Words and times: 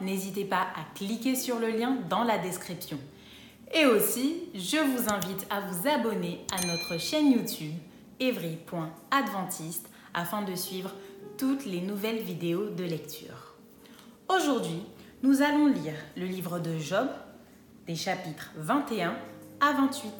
N'hésitez 0.00 0.44
pas 0.44 0.66
à 0.74 0.94
cliquer 0.94 1.34
sur 1.34 1.58
le 1.58 1.68
lien 1.68 1.96
dans 2.08 2.24
la 2.24 2.38
description. 2.38 2.98
Et 3.74 3.86
aussi, 3.86 4.44
je 4.54 4.76
vous 4.76 5.12
invite 5.12 5.46
à 5.50 5.60
vous 5.60 5.88
abonner 5.88 6.44
à 6.52 6.64
notre 6.66 7.00
chaîne 7.00 7.32
YouTube 7.32 7.74
evry.adventiste 8.20 9.88
afin 10.14 10.42
de 10.42 10.54
suivre 10.54 10.90
toutes 11.36 11.66
les 11.66 11.80
nouvelles 11.80 12.22
vidéos 12.22 12.70
de 12.70 12.84
lecture. 12.84 13.54
Aujourd'hui, 14.28 14.82
nous 15.22 15.42
allons 15.42 15.66
lire 15.66 15.94
le 16.16 16.26
livre 16.26 16.58
de 16.58 16.78
Job, 16.78 17.08
des 17.86 17.96
chapitres 17.96 18.52
21 18.56 19.16
à 19.60 19.72
28. 19.72 20.12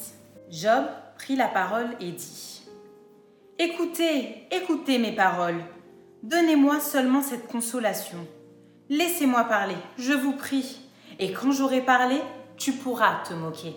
Job 0.51 0.85
prit 1.17 1.37
la 1.37 1.48
parole 1.48 1.89
et 2.01 2.13
dit 2.13 2.63
Écoutez, 3.59 4.47
écoutez 4.51 4.98
mes 4.98 5.15
paroles, 5.15 5.61
donnez-moi 6.23 6.81
seulement 6.81 7.23
cette 7.23 7.47
consolation. 7.47 8.27
Laissez-moi 8.89 9.42
parler, 9.45 9.75
je 9.98 10.12
vous 10.12 10.34
prie, 10.34 10.79
et 11.19 11.33
quand 11.33 11.51
j'aurai 11.51 11.81
parlé, 11.81 12.20
tu 12.56 12.73
pourras 12.73 13.23
te 13.25 13.34
moquer. 13.34 13.75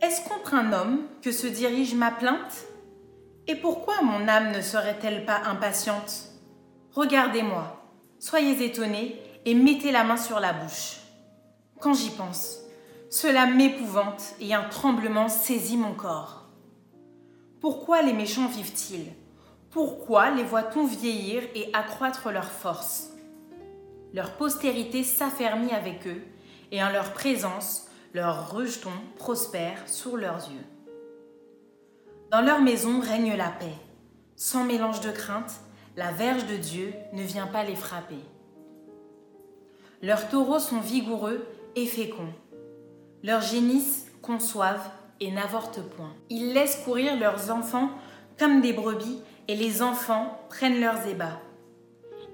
Est-ce 0.00 0.28
contre 0.28 0.54
un 0.54 0.72
homme 0.72 1.00
que 1.22 1.32
se 1.32 1.48
dirige 1.48 1.96
ma 1.96 2.12
plainte? 2.12 2.66
Et 3.48 3.56
pourquoi 3.56 4.00
mon 4.02 4.28
âme 4.28 4.52
ne 4.52 4.60
serait-elle 4.60 5.24
pas 5.24 5.40
impatiente? 5.46 6.28
Regardez-moi, 6.92 7.82
soyez 8.20 8.64
étonnés 8.64 9.20
et 9.44 9.54
mettez 9.54 9.90
la 9.90 10.04
main 10.04 10.16
sur 10.16 10.38
la 10.38 10.52
bouche. 10.52 10.98
Quand 11.80 11.94
j'y 11.94 12.10
pense, 12.10 12.60
cela 13.10 13.46
m'épouvante 13.46 14.34
et 14.40 14.54
un 14.54 14.68
tremblement 14.68 15.28
saisit 15.28 15.76
mon 15.76 15.94
corps. 15.94 16.44
Pourquoi 17.60 18.02
les 18.02 18.12
méchants 18.12 18.46
vivent-ils? 18.46 19.12
Pourquoi 19.70 20.30
les 20.30 20.44
voit-on 20.44 20.86
vieillir 20.86 21.42
et 21.56 21.70
accroître 21.72 22.30
leur 22.30 22.52
force? 22.52 23.10
Leur 24.14 24.32
postérité 24.32 25.04
s'affermit 25.04 25.72
avec 25.72 26.06
eux, 26.06 26.22
et 26.72 26.82
en 26.82 26.90
leur 26.90 27.12
présence, 27.12 27.88
leurs 28.14 28.50
rejetons 28.50 28.90
prospèrent 29.16 29.86
sous 29.86 30.16
leurs 30.16 30.48
yeux. 30.50 30.64
Dans 32.30 32.40
leur 32.40 32.60
maison 32.60 33.00
règne 33.00 33.36
la 33.36 33.48
paix. 33.48 33.74
Sans 34.36 34.64
mélange 34.64 35.00
de 35.00 35.10
crainte, 35.10 35.52
la 35.96 36.12
verge 36.12 36.46
de 36.46 36.56
Dieu 36.56 36.92
ne 37.12 37.22
vient 37.22 37.46
pas 37.46 37.64
les 37.64 37.74
frapper. 37.74 38.18
Leurs 40.02 40.28
taureaux 40.28 40.60
sont 40.60 40.80
vigoureux 40.80 41.46
et 41.74 41.86
féconds. 41.86 42.32
Leurs 43.22 43.40
génisses 43.40 44.06
conçoivent 44.22 44.90
et 45.20 45.30
n'avortent 45.30 45.82
point. 45.82 46.14
Ils 46.30 46.52
laissent 46.52 46.82
courir 46.84 47.18
leurs 47.18 47.50
enfants 47.50 47.90
comme 48.38 48.60
des 48.60 48.72
brebis 48.72 49.20
et 49.48 49.56
les 49.56 49.82
enfants 49.82 50.38
prennent 50.50 50.80
leurs 50.80 51.06
ébats. 51.06 51.40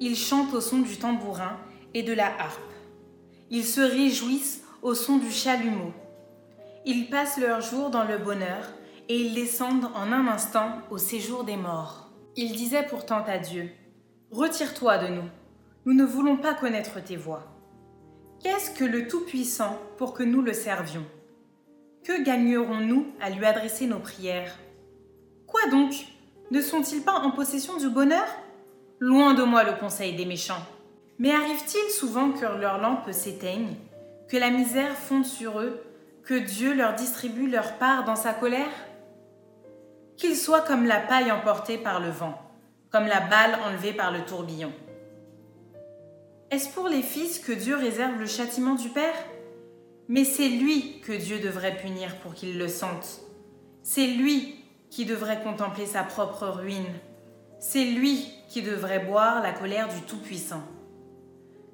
Ils 0.01 0.17
chantent 0.17 0.55
au 0.55 0.61
son 0.61 0.79
du 0.79 0.97
tambourin 0.97 1.57
et 1.95 2.03
de 2.03 2.13
la 2.13 2.27
harpe. 2.27 2.61
Ils 3.51 3.65
se 3.65 3.81
réjouissent 3.81 4.63
au 4.83 4.95
son 4.95 5.19
du 5.19 5.31
chalumeau. 5.31 5.93
Ils 6.85 7.09
passent 7.09 7.39
leurs 7.39 7.61
jours 7.61 7.91
dans 7.91 8.05
le 8.05 8.19
bonheur 8.19 8.69
et 9.09 9.17
ils 9.17 9.35
descendent 9.35 9.89
en 9.95 10.13
un 10.13 10.27
instant 10.29 10.79
au 10.91 10.99
séjour 10.99 11.45
des 11.45 11.57
morts. 11.57 12.11
Ils 12.37 12.53
disaient 12.53 12.87
pourtant 12.87 13.25
à 13.27 13.39
Dieu, 13.39 13.71
Retire-toi 14.31 14.99
de 14.99 15.09
nous, 15.09 15.29
nous 15.87 15.95
ne 15.95 16.05
voulons 16.05 16.37
pas 16.37 16.55
connaître 16.55 17.03
tes 17.03 17.17
voies. 17.17 17.45
Qu'est-ce 18.43 18.73
que 18.73 18.85
le 18.85 19.07
Tout-Puissant 19.07 19.79
pour 19.97 20.13
que 20.13 20.23
nous 20.23 20.43
le 20.43 20.53
servions? 20.53 21.05
Que 22.03 22.23
gagnerons-nous 22.23 23.07
à 23.21 23.31
lui 23.31 23.45
adresser 23.45 23.87
nos 23.87 24.01
prières? 24.01 24.59
Quoi 25.47 25.71
donc? 25.71 25.95
Ne 26.51 26.61
sont-ils 26.61 27.03
pas 27.03 27.21
en 27.21 27.31
possession 27.31 27.77
du 27.79 27.89
bonheur? 27.89 28.27
Loin 29.07 29.35
de 29.35 29.43
moi 29.43 29.65
le 29.65 29.75
conseil 29.75 30.17
des 30.17 30.25
méchants. 30.25 30.67
Mais 31.19 31.31
arrive-t-il 31.31 31.93
souvent 31.93 32.31
que 32.31 32.47
leur 32.59 32.81
lampe 32.81 33.13
s'éteigne, 33.13 33.75
que 34.31 34.39
la 34.39 34.49
misère 34.49 34.97
fonde 34.97 35.27
sur 35.27 35.61
eux, 35.61 35.79
que 36.23 36.33
Dieu 36.33 36.73
leur 36.73 36.95
distribue 36.95 37.51
leur 37.51 37.75
part 37.75 38.05
dans 38.05 38.17
sa 38.17 38.33
colère? 38.33 38.73
Qu'ils 40.17 40.39
soient 40.39 40.63
comme 40.63 40.87
la 40.87 41.01
paille 41.01 41.31
emportée 41.31 41.77
par 41.77 42.01
le 42.01 42.09
vent, 42.09 42.41
comme 42.91 43.05
la 43.05 43.21
balle 43.21 43.59
enlevée 43.67 43.93
par 43.93 44.11
le 44.11 44.25
tourbillon. 44.25 44.73
Est-ce 46.51 46.71
pour 46.71 46.89
les 46.89 47.03
fils 47.03 47.39
que 47.39 47.53
Dieu 47.53 47.77
réserve 47.77 48.19
le 48.19 48.27
châtiment 48.27 48.75
du 48.75 48.89
Père? 48.89 49.27
Mais 50.09 50.25
c'est 50.25 50.49
lui 50.49 51.03
que 51.03 51.13
Dieu 51.13 51.41
devrait 51.41 51.77
punir 51.77 52.17
pour 52.21 52.33
qu'il 52.33 52.57
le 52.57 52.69
sente. 52.69 53.21
C'est 53.83 54.07
lui 54.07 54.65
qui 54.89 55.05
devrait 55.05 55.43
contempler 55.43 55.85
sa 55.85 56.05
propre 56.05 56.47
ruine. 56.47 56.95
C'est 57.67 57.87
lui 57.87 58.29
qui 58.47 58.61
devrait 58.61 59.07
boire 59.07 59.43
la 59.43 59.51
colère 59.51 59.89
du 59.89 60.03
Tout-Puissant. 60.03 60.63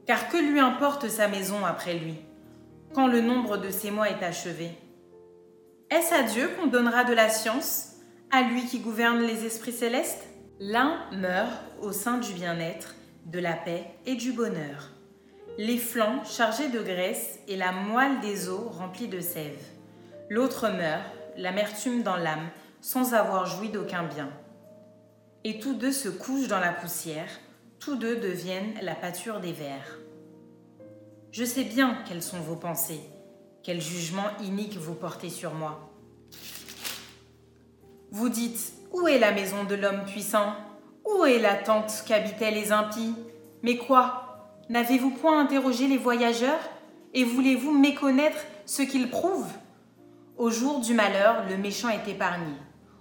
Car 0.07 0.29
que 0.29 0.37
lui 0.37 0.61
importe 0.61 1.09
sa 1.09 1.27
maison 1.27 1.67
après 1.67 1.95
lui, 1.95 2.15
quand 2.95 3.09
le 3.09 3.21
nombre 3.21 3.57
de 3.57 3.71
ses 3.71 3.91
mois 3.91 4.09
est 4.09 4.23
achevé? 4.23 4.71
Est-ce 5.91 6.15
à 6.15 6.23
Dieu 6.23 6.49
qu'on 6.57 6.69
donnera 6.69 7.03
de 7.03 7.13
la 7.13 7.29
science, 7.29 7.97
à 8.31 8.43
lui 8.43 8.67
qui 8.67 8.79
gouverne 8.79 9.19
les 9.19 9.45
esprits 9.45 9.73
célestes? 9.73 10.29
L'un 10.61 11.11
meurt 11.11 11.61
au 11.83 11.91
sein 11.91 12.19
du 12.19 12.35
bien-être, 12.35 12.95
de 13.27 13.41
la 13.41 13.55
paix 13.55 13.85
et 14.07 14.15
du 14.15 14.33
bonheur. 14.33 14.91
Les 15.59 15.77
flancs 15.77 16.25
chargés 16.25 16.69
de 16.69 16.81
graisse 16.81 17.41
et 17.49 17.57
la 17.57 17.73
moelle 17.73 18.21
des 18.21 18.49
os 18.49 18.77
remplie 18.77 19.09
de 19.09 19.21
sève. 19.21 19.59
L'autre 20.31 20.69
meurt, 20.69 21.03
l'amertume 21.37 22.05
dans 22.05 22.17
l'âme, 22.17 22.49
sans 22.81 23.13
avoir 23.13 23.47
joui 23.47 23.71
d'aucun 23.71 24.05
bien. 24.05 24.31
Et 25.43 25.59
tous 25.59 25.73
deux 25.73 25.93
se 25.93 26.11
couchent 26.11 26.49
dans 26.49 26.61
la 26.61 26.73
poussière, 26.73 27.31
tous 27.79 27.97
deux 27.97 28.17
deviennent 28.17 28.75
la 28.83 28.95
pâture 28.95 29.41
des 29.41 29.53
vers. 29.53 29.99
Je 31.33 31.45
sais 31.45 31.65
bien 31.65 31.97
quelles 32.07 32.23
sont 32.23 32.41
vos 32.41 32.57
pensées, 32.57 33.01
quel 33.63 33.81
jugement 33.81 34.37
inique 34.43 34.77
vous 34.77 34.95
portez 34.95 35.31
sur 35.31 35.55
moi. 35.55 35.91
Vous 38.11 38.29
dites, 38.29 38.75
où 38.93 39.09
est 39.09 39.19
la 39.19 39.33
maison 39.33 39.65
de 39.65 39.77
l'homme 39.77 40.05
puissant? 40.05 40.53
Où 41.07 41.25
est 41.25 41.39
la 41.39 41.55
tente 41.55 42.05
qu'habitaient 42.07 42.51
les 42.51 42.71
impies? 42.71 43.15
Mais 43.63 43.79
quoi? 43.79 44.57
N'avez-vous 44.69 45.11
point 45.11 45.41
interrogé 45.41 45.87
les 45.89 45.97
voyageurs? 45.97 46.61
Et 47.15 47.25
voulez-vous 47.25 47.73
méconnaître 47.73 48.45
ce 48.67 48.83
qu'ils 48.83 49.09
prouvent? 49.09 49.53
Au 50.37 50.51
jour 50.51 50.81
du 50.81 50.93
malheur, 50.93 51.49
le 51.49 51.57
méchant 51.57 51.89
est 51.89 52.09
épargné. 52.09 52.53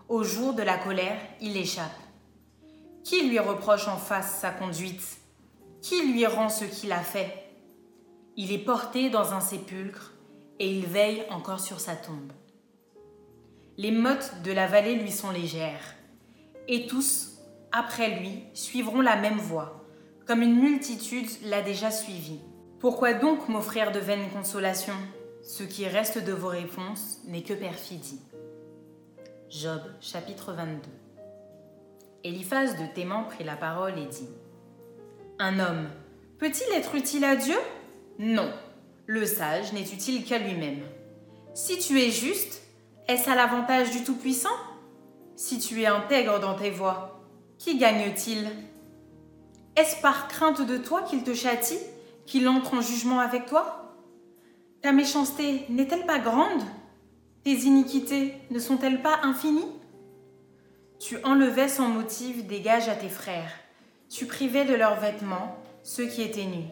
Au 0.07 0.23
jour 0.23 0.53
de 0.53 0.63
la 0.63 0.77
colère, 0.77 1.19
il 1.41 1.57
échappe. 1.57 1.91
Qui 3.09 3.27
lui 3.27 3.39
reproche 3.39 3.87
en 3.87 3.97
face 3.97 4.39
sa 4.39 4.51
conduite? 4.51 5.17
Qui 5.81 6.13
lui 6.13 6.27
rend 6.27 6.47
ce 6.47 6.63
qu'il 6.63 6.91
a 6.91 7.01
fait? 7.01 7.49
Il 8.37 8.51
est 8.51 8.63
porté 8.63 9.09
dans 9.09 9.33
un 9.33 9.39
sépulcre 9.39 10.13
et 10.59 10.71
il 10.71 10.85
veille 10.85 11.25
encore 11.31 11.59
sur 11.59 11.79
sa 11.79 11.95
tombe. 11.95 12.31
Les 13.77 13.89
mottes 13.89 14.43
de 14.43 14.51
la 14.51 14.67
vallée 14.67 14.93
lui 14.93 15.11
sont 15.11 15.31
légères, 15.31 15.95
et 16.67 16.85
tous, 16.85 17.39
après 17.71 18.19
lui, 18.19 18.43
suivront 18.53 19.01
la 19.01 19.15
même 19.15 19.39
voie, 19.39 19.83
comme 20.27 20.43
une 20.43 20.61
multitude 20.61 21.31
l'a 21.45 21.63
déjà 21.63 21.89
suivi. 21.89 22.39
Pourquoi 22.79 23.13
donc 23.13 23.49
m'offrir 23.49 23.91
de 23.91 23.97
vaines 23.97 24.29
consolations? 24.29 25.01
Ce 25.41 25.63
qui 25.63 25.87
reste 25.87 26.23
de 26.23 26.33
vos 26.33 26.49
réponses 26.49 27.21
n'est 27.25 27.41
que 27.41 27.55
perfidie. 27.55 28.21
Job 29.49 29.81
chapitre 29.99 30.53
22 30.53 31.08
Eliphaz 32.23 32.75
de 32.75 32.85
Théman 32.93 33.25
prit 33.25 33.43
la 33.43 33.55
parole 33.55 33.97
et 33.97 34.05
dit 34.05 34.27
Un 35.39 35.59
homme 35.59 35.87
peut-il 36.37 36.73
être 36.75 36.95
utile 36.95 37.23
à 37.23 37.35
Dieu? 37.35 37.57
Non, 38.17 38.51
le 39.05 39.25
sage 39.25 39.71
n'est 39.71 39.81
utile 39.81 40.25
qu'à 40.25 40.37
lui-même. 40.37 40.81
Si 41.53 41.77
tu 41.77 41.99
es 41.99 42.11
juste, 42.11 42.61
est-ce 43.07 43.29
à 43.29 43.35
l'avantage 43.35 43.91
du 43.91 44.03
Tout-Puissant? 44.03 44.49
Si 45.35 45.59
tu 45.59 45.81
es 45.81 45.85
intègre 45.85 46.39
dans 46.39 46.55
tes 46.55 46.71
voies, 46.71 47.15
Qui 47.57 47.77
gagne-t-il? 47.77 48.49
Est-ce 49.75 50.01
par 50.01 50.27
crainte 50.29 50.61
de 50.61 50.77
toi 50.77 51.01
qu'il 51.03 51.23
te 51.23 51.33
châtie, 51.33 51.79
qu'il 52.25 52.47
entre 52.47 52.73
en 52.73 52.81
jugement 52.81 53.19
avec 53.19 53.45
toi? 53.45 53.95
Ta 54.81 54.93
méchanceté 54.93 55.65
n'est-elle 55.69 56.05
pas 56.05 56.19
grande? 56.19 56.63
Tes 57.43 57.51
iniquités 57.51 58.33
ne 58.49 58.59
sont-elles 58.59 59.01
pas 59.01 59.19
infinies? 59.23 59.78
Tu 60.99 61.17
enlevais 61.23 61.69
sans 61.69 61.87
motif 61.87 62.45
des 62.45 62.59
gages 62.59 62.89
à 62.89 62.95
tes 62.95 63.07
frères, 63.07 63.53
tu 64.09 64.25
privais 64.25 64.65
de 64.65 64.73
leurs 64.73 64.99
vêtements 64.99 65.55
ceux 65.81 66.07
qui 66.07 66.21
étaient 66.21 66.43
nus. 66.43 66.67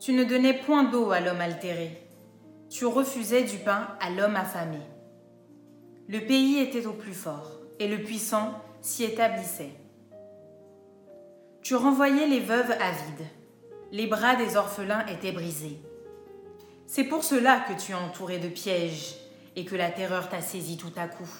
Tu 0.00 0.12
ne 0.12 0.24
donnais 0.24 0.54
point 0.54 0.82
d'eau 0.82 1.12
à 1.12 1.20
l'homme 1.20 1.40
altéré, 1.40 1.96
tu 2.68 2.86
refusais 2.86 3.44
du 3.44 3.58
pain 3.58 3.86
à 4.00 4.10
l'homme 4.10 4.34
affamé. 4.34 4.80
Le 6.08 6.20
pays 6.20 6.58
était 6.58 6.86
au 6.86 6.92
plus 6.92 7.14
fort, 7.14 7.52
et 7.78 7.86
le 7.86 8.02
puissant 8.02 8.52
s'y 8.80 9.04
établissait. 9.04 9.72
Tu 11.62 11.76
renvoyais 11.76 12.26
les 12.26 12.40
veuves 12.40 12.72
avides, 12.72 13.28
les 13.92 14.08
bras 14.08 14.34
des 14.34 14.56
orphelins 14.56 15.06
étaient 15.06 15.32
brisés. 15.32 15.80
C'est 16.88 17.04
pour 17.04 17.22
cela 17.22 17.60
que 17.60 17.80
tu 17.80 17.92
es 17.92 17.94
entouré 17.94 18.38
de 18.38 18.48
pièges 18.48 19.14
et 19.54 19.64
que 19.64 19.76
la 19.76 19.90
terreur 19.90 20.28
t'a 20.28 20.40
saisi 20.40 20.76
tout 20.76 20.92
à 20.96 21.06
coup. 21.06 21.30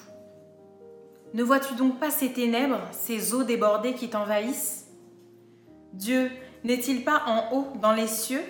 Ne 1.33 1.43
vois-tu 1.43 1.75
donc 1.75 1.99
pas 1.99 2.09
ces 2.09 2.31
ténèbres, 2.31 2.81
ces 2.91 3.33
eaux 3.33 3.43
débordées 3.43 3.93
qui 3.93 4.09
t'envahissent? 4.09 4.87
Dieu 5.93 6.31
n'est-il 6.63 7.03
pas 7.03 7.23
en 7.27 7.53
haut 7.53 7.67
dans 7.81 7.93
les 7.93 8.07
cieux? 8.07 8.43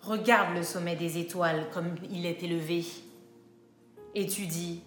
Regarde 0.00 0.56
le 0.56 0.62
sommet 0.62 0.96
des 0.96 1.18
étoiles 1.18 1.68
comme 1.72 1.94
il 2.10 2.26
est 2.26 2.42
élevé. 2.42 2.84
Et 4.14 4.26
tu 4.26 4.46
dis, 4.46 4.82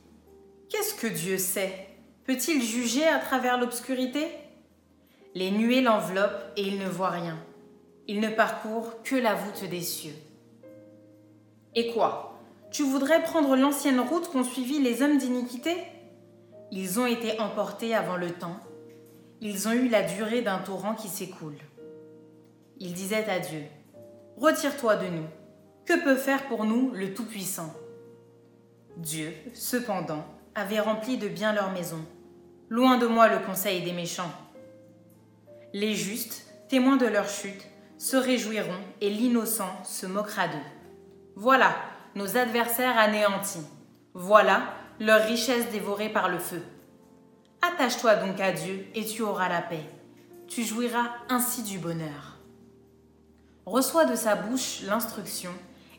Qu'est-ce 0.69 0.95
que 0.95 1.07
Dieu 1.07 1.38
sait? 1.38 1.88
Peut-il 2.25 2.62
juger 2.62 3.07
à 3.07 3.19
travers 3.19 3.59
l'obscurité 3.59 4.27
Les 5.36 5.51
nuées 5.51 5.81
l'enveloppent 5.81 6.51
et 6.57 6.63
il 6.63 6.80
ne 6.80 6.89
voit 6.89 7.12
rien. 7.12 7.38
Il 8.07 8.19
ne 8.19 8.30
parcourt 8.30 9.01
que 9.03 9.15
la 9.15 9.36
voûte 9.36 9.63
des 9.69 9.81
cieux. 9.81 10.15
Et 11.75 11.94
quoi? 11.94 12.39
Tu 12.71 12.83
voudrais 12.83 13.24
prendre 13.24 13.56
l'ancienne 13.56 14.00
route 14.00 14.27
qu'ont 14.30 14.44
suivie 14.44 14.80
les 14.80 15.01
hommes 15.01 15.18
d'iniquité? 15.18 15.75
Ils 16.71 17.00
ont 17.00 17.06
été 17.06 17.39
emportés 17.39 17.95
avant 17.95 18.17
le 18.17 18.31
temps. 18.31 18.59
Ils 19.41 19.67
ont 19.67 19.73
eu 19.73 19.88
la 19.89 20.03
durée 20.03 20.41
d'un 20.41 20.59
torrent 20.59 20.95
qui 20.95 21.07
s'écoule. 21.07 21.57
Ils 22.79 22.94
disaient 22.94 23.29
à 23.29 23.39
Dieu, 23.39 23.63
Retire-toi 24.38 24.97
de 24.97 25.07
nous. 25.07 25.27
Que 25.85 26.03
peut 26.03 26.15
faire 26.17 26.47
pour 26.47 26.65
nous 26.65 26.91
le 26.91 27.13
Tout-Puissant? 27.13 27.73
Dieu, 28.97 29.33
cependant, 29.53 30.25
avait 30.56 30.79
rempli 30.79 31.17
de 31.17 31.27
bien 31.27 31.53
leur 31.53 31.71
maison. 31.71 32.03
Loin 32.69 32.97
de 32.97 33.07
moi 33.07 33.29
le 33.29 33.39
conseil 33.39 33.83
des 33.83 33.94
méchants. 33.94 34.31
Les 35.73 35.94
justes, 35.94 36.47
témoins 36.67 36.97
de 36.97 37.06
leur 37.06 37.29
chute, 37.29 37.67
se 37.97 38.17
réjouiront 38.17 38.81
et 39.00 39.09
l'innocent 39.09 39.71
se 39.83 40.06
moquera 40.06 40.47
d'eux. 40.47 40.57
Voilà 41.35 41.75
nos 42.15 42.38
adversaires 42.38 42.97
anéantis. 42.97 43.65
Voilà 44.13 44.63
leur 45.00 45.25
richesse 45.25 45.69
dévorée 45.71 46.09
par 46.09 46.30
le 46.30 46.39
feu. 46.39 46.62
Attache-toi 47.62 48.15
donc 48.15 48.39
à 48.39 48.51
Dieu 48.51 48.88
et 48.95 49.06
tu 49.06 49.21
auras 49.21 49.50
la 49.50 49.62
paix. 49.62 49.83
Tu 50.47 50.63
jouiras 50.63 51.09
ainsi 51.30 51.63
du 51.63 51.80
bonheur. 51.80 52.38
Reçois 53.65 54.06
de 54.06 54.15
sa 54.15 54.36
bouche 54.36 54.81
l'instruction 54.83 55.51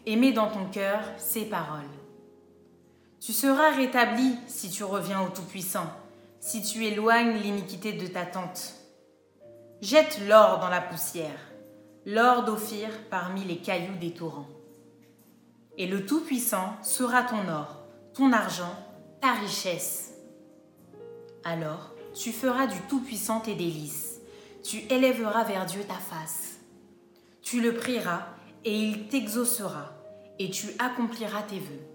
et 0.06 0.16
mets 0.16 0.32
dans 0.32 0.48
ton 0.48 0.66
cœur 0.66 1.00
ses 1.18 1.44
paroles. 1.44 1.82
Tu 3.20 3.32
seras 3.32 3.72
rétabli 3.72 4.36
si 4.46 4.70
tu 4.70 4.84
reviens 4.84 5.22
au 5.22 5.28
Tout-Puissant, 5.28 5.90
si 6.38 6.62
tu 6.62 6.84
éloignes 6.84 7.38
l'iniquité 7.38 7.92
de 7.92 8.06
ta 8.06 8.24
tente. 8.24 8.74
Jette 9.80 10.20
l'or 10.28 10.60
dans 10.60 10.68
la 10.68 10.80
poussière, 10.80 11.40
l'or 12.04 12.44
d'Ophir 12.44 12.88
parmi 13.10 13.42
les 13.42 13.58
cailloux 13.58 13.96
des 14.00 14.12
torrents. 14.12 14.46
Et 15.76 15.88
le 15.88 16.06
Tout-Puissant 16.06 16.76
sera 16.82 17.24
ton 17.24 17.48
or, 17.48 17.82
ton 18.14 18.32
argent, 18.32 18.74
ta 19.20 19.32
richesse. 19.32 20.14
Alors 21.44 21.96
tu 22.16 22.32
feras 22.32 22.66
du 22.66 22.80
Tout-Puissant 22.88 23.40
tes 23.40 23.54
délices, 23.54 24.20
tu 24.64 24.78
élèveras 24.90 25.44
vers 25.44 25.66
Dieu 25.66 25.82
ta 25.86 25.94
face. 25.94 26.58
Tu 27.42 27.60
le 27.60 27.74
prieras 27.74 28.26
et 28.64 28.74
il 28.74 29.08
t'exaucera, 29.08 29.92
et 30.38 30.50
tu 30.50 30.68
accompliras 30.78 31.42
tes 31.42 31.58
vœux. 31.58 31.86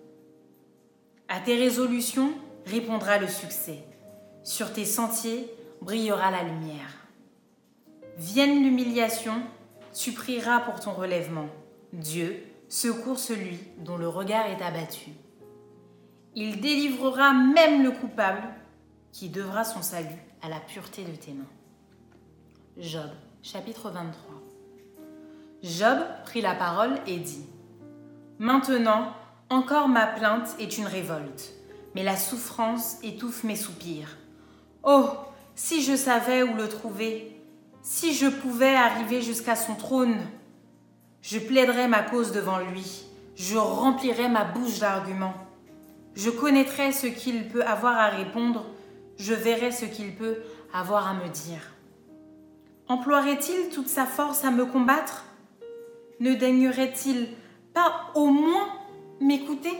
À 1.28 1.40
tes 1.40 1.58
résolutions 1.58 2.34
répondra 2.66 3.18
le 3.18 3.28
succès. 3.28 3.80
Sur 4.44 4.72
tes 4.72 4.86
sentiers 4.86 5.50
brillera 5.82 6.32
la 6.32 6.44
lumière. 6.44 7.08
Vienne 8.18 8.64
l'humiliation, 8.64 9.42
tu 9.94 10.12
prieras 10.12 10.60
pour 10.60 10.80
ton 10.80 10.94
relèvement. 10.94 11.50
Dieu 11.94 12.44
secourt 12.70 13.20
celui 13.20 13.58
dont 13.80 13.98
le 13.98 14.08
regard 14.08 14.46
est 14.46 14.64
abattu. 14.64 15.10
Il 16.34 16.62
délivrera 16.62 17.34
même 17.34 17.84
le 17.84 17.92
coupable 17.92 18.44
qui 19.12 19.28
devra 19.28 19.66
son 19.66 19.82
salut 19.82 20.08
à 20.42 20.48
la 20.48 20.62
pureté 20.62 21.04
de 21.04 21.16
tes 21.16 21.34
mains. 21.34 21.44
Job, 22.78 23.10
chapitre 23.44 23.90
23. 23.90 24.42
Job 25.62 26.00
prit 26.24 26.42
la 26.42 26.56
parole 26.56 26.96
et 27.06 27.18
dit 27.18 27.46
Maintenant, 28.40 29.14
encore 29.50 29.90
ma 29.90 30.08
plainte 30.08 30.56
est 30.58 30.78
une 30.78 30.88
révolte, 30.88 31.54
mais 31.96 32.04
la 32.04 32.16
souffrance 32.16 32.98
étouffe 33.04 33.44
mes 33.44 33.58
soupirs. 33.58 34.18
Oh, 34.84 35.10
si 35.56 35.84
je 35.84 35.98
savais 35.98 36.44
où 36.44 36.56
le 36.56 36.70
trouver, 36.70 37.42
si 37.82 38.14
je 38.14 38.28
pouvais 38.28 38.76
arriver 38.76 39.22
jusqu'à 39.22 39.58
son 39.58 39.76
trône, 39.76 40.18
je 41.22 41.40
plaiderais 41.40 41.90
ma 41.90 42.04
cause 42.04 42.32
devant 42.32 42.60
lui, 42.60 43.04
je 43.36 43.58
remplirais 43.58 44.30
ma 44.30 44.46
bouche 44.46 44.80
d'arguments. 44.80 45.36
Je 46.14 46.30
connaîtrais 46.30 46.92
ce 46.92 47.08
qu'il 47.08 47.48
peut 47.48 47.64
avoir 47.64 47.98
à 47.98 48.08
répondre, 48.08 48.66
je 49.18 49.34
verrais 49.34 49.72
ce 49.72 49.86
qu'il 49.86 50.16
peut 50.16 50.38
avoir 50.74 51.08
à 51.08 51.14
me 51.14 51.30
dire. 51.30 51.72
Emploierait-il 52.88 53.70
toute 53.70 53.88
sa 53.88 54.06
force 54.06 54.44
à 54.44 54.52
me 54.52 54.66
combattre? 54.66 55.26
Ne 56.20 56.36
daignerait-il 56.36 57.30
pas 57.74 58.12
au 58.16 58.28
moins 58.28 58.68
m'écouter? 59.22 59.74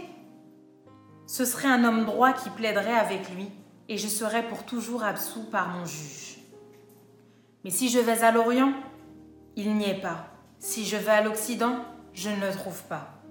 Ce 1.28 1.46
serait 1.46 1.68
un 1.68 1.84
homme 1.84 2.06
droit 2.06 2.34
qui 2.34 2.50
plaiderait 2.50 2.98
avec 2.98 3.30
lui, 3.36 3.50
et 3.90 3.98
je 3.98 4.08
serais 4.08 4.48
pour 4.48 4.64
toujours 4.64 5.04
absous 5.04 5.44
par 5.44 5.70
mon 5.70 5.86
juge. 5.86 6.40
Mais 7.64 7.70
si 7.70 7.90
je 7.90 8.00
vais 8.00 8.24
à 8.24 8.32
l'Orient, 8.32 8.74
il 9.56 9.76
n'y 9.76 9.90
est 9.90 10.02
pas. 10.02 10.28
Si 10.60 10.86
je 10.86 10.98
vais 10.98 11.12
à 11.12 11.22
l'Occident, 11.22 11.78
je 12.14 12.30
ne 12.30 12.40
le 12.40 12.52
trouve 12.52 12.84
pas. 12.84 13.22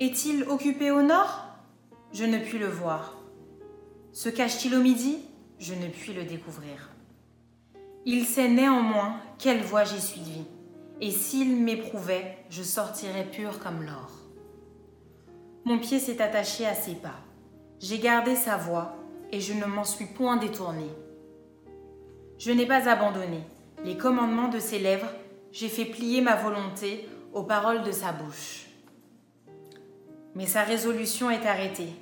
Est-il 0.00 0.44
occupé 0.44 0.90
au 0.90 1.02
nord? 1.02 1.46
Je 2.12 2.24
ne 2.24 2.38
puis 2.38 2.58
le 2.58 2.68
voir. 2.68 3.18
Se 4.12 4.28
cache-t-il 4.28 4.74
au 4.74 4.80
midi? 4.80 5.18
Je 5.58 5.74
ne 5.74 5.88
puis 5.88 6.12
le 6.12 6.24
découvrir. 6.24 6.90
Il 8.06 8.24
sait 8.24 8.48
néanmoins 8.48 9.16
quelle 9.38 9.60
voie 9.60 9.84
j'ai 9.84 10.00
suivie, 10.00 10.46
et 11.00 11.10
s'il 11.10 11.56
m'éprouvait, 11.56 12.38
je 12.48 12.62
sortirais 12.62 13.28
pur 13.30 13.58
comme 13.58 13.82
l'or. 13.82 14.10
Mon 15.64 15.78
pied 15.78 15.98
s'est 15.98 16.22
attaché 16.22 16.66
à 16.66 16.74
ses 16.74 16.94
pas. 16.94 17.20
J'ai 17.78 17.98
gardé 17.98 18.34
sa 18.34 18.56
voix 18.56 18.96
et 19.30 19.40
je 19.40 19.52
ne 19.52 19.66
m'en 19.66 19.84
suis 19.84 20.06
point 20.06 20.36
détourné. 20.36 20.86
Je 22.38 22.52
n'ai 22.52 22.66
pas 22.66 22.88
abandonné 22.88 23.42
les 23.84 23.96
commandements 23.96 24.48
de 24.48 24.58
ses 24.58 24.78
lèvres, 24.78 25.10
j'ai 25.52 25.68
fait 25.68 25.84
plier 25.84 26.20
ma 26.20 26.36
volonté 26.36 27.08
aux 27.32 27.44
paroles 27.44 27.82
de 27.82 27.92
sa 27.92 28.12
bouche. 28.12 28.66
Mais 30.34 30.46
sa 30.46 30.62
résolution 30.62 31.30
est 31.30 31.46
arrêtée. 31.46 31.92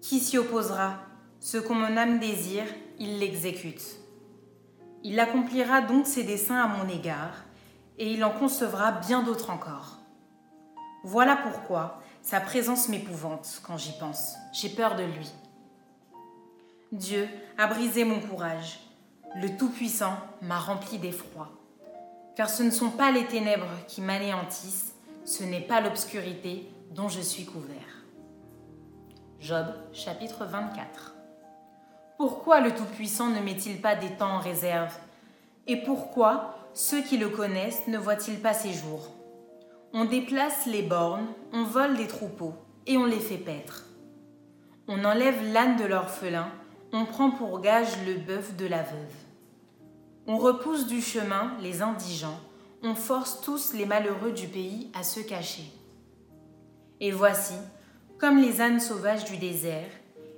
Qui 0.00 0.20
s'y 0.20 0.38
opposera 0.38 0.98
Ce 1.40 1.58
qu'on 1.58 1.74
mon 1.74 1.96
âme 1.96 2.18
désire, 2.18 2.66
il 2.98 3.18
l'exécute. 3.18 3.96
Il 5.02 5.20
accomplira 5.20 5.82
donc 5.82 6.06
ses 6.06 6.24
desseins 6.24 6.60
à 6.60 6.66
mon 6.66 6.88
égard, 6.88 7.44
et 7.98 8.10
il 8.10 8.24
en 8.24 8.30
concevra 8.30 8.92
bien 8.92 9.22
d'autres 9.22 9.50
encore. 9.50 9.98
Voilà 11.04 11.36
pourquoi 11.36 12.00
sa 12.22 12.40
présence 12.40 12.88
m'épouvante 12.88 13.60
quand 13.66 13.76
j'y 13.76 13.92
pense. 13.98 14.36
J'ai 14.52 14.70
peur 14.70 14.96
de 14.96 15.02
lui. 15.02 15.30
Dieu 16.90 17.28
a 17.58 17.66
brisé 17.66 18.04
mon 18.04 18.20
courage. 18.20 18.80
Le 19.36 19.56
Tout-Puissant 19.56 20.16
m'a 20.40 20.58
rempli 20.58 20.98
d'effroi. 20.98 21.50
Car 22.36 22.48
ce 22.48 22.62
ne 22.62 22.70
sont 22.70 22.90
pas 22.90 23.10
les 23.10 23.26
ténèbres 23.26 23.66
qui 23.86 24.00
m'anéantissent, 24.00 24.94
ce 25.24 25.44
n'est 25.44 25.60
pas 25.60 25.80
l'obscurité 25.80 26.68
dont 26.94 27.08
je 27.08 27.20
suis 27.20 27.44
couvert. 27.44 28.04
Job 29.40 29.66
chapitre 29.92 30.44
24 30.44 31.14
Pourquoi 32.18 32.60
le 32.60 32.72
Tout-Puissant 32.72 33.30
ne 33.30 33.40
met-il 33.40 33.80
pas 33.80 33.96
des 33.96 34.10
temps 34.10 34.36
en 34.36 34.38
réserve? 34.38 34.94
Et 35.66 35.76
pourquoi 35.82 36.54
ceux 36.72 37.02
qui 37.02 37.16
le 37.18 37.28
connaissent 37.28 37.88
ne 37.88 37.98
voient-ils 37.98 38.38
pas 38.38 38.54
ses 38.54 38.72
jours? 38.72 39.08
On 39.92 40.04
déplace 40.04 40.66
les 40.66 40.82
bornes, 40.82 41.26
on 41.52 41.64
vole 41.64 41.96
des 41.96 42.06
troupeaux 42.06 42.54
et 42.86 42.96
on 42.96 43.06
les 43.06 43.18
fait 43.18 43.38
paître. 43.38 43.86
On 44.86 45.04
enlève 45.04 45.52
l'âne 45.52 45.76
de 45.76 45.84
l'orphelin, 45.84 46.48
on 46.92 47.06
prend 47.06 47.32
pour 47.32 47.60
gage 47.60 48.06
le 48.06 48.14
bœuf 48.14 48.56
de 48.56 48.66
la 48.66 48.82
veuve. 48.82 49.16
On 50.28 50.38
repousse 50.38 50.86
du 50.86 51.02
chemin 51.02 51.56
les 51.60 51.82
indigents, 51.82 52.38
on 52.84 52.94
force 52.94 53.40
tous 53.40 53.72
les 53.72 53.86
malheureux 53.86 54.32
du 54.32 54.46
pays 54.46 54.92
à 54.94 55.02
se 55.02 55.20
cacher. 55.20 55.64
Et 57.00 57.10
voici, 57.10 57.54
comme 58.18 58.38
les 58.38 58.60
ânes 58.60 58.80
sauvages 58.80 59.24
du 59.24 59.36
désert, 59.36 59.90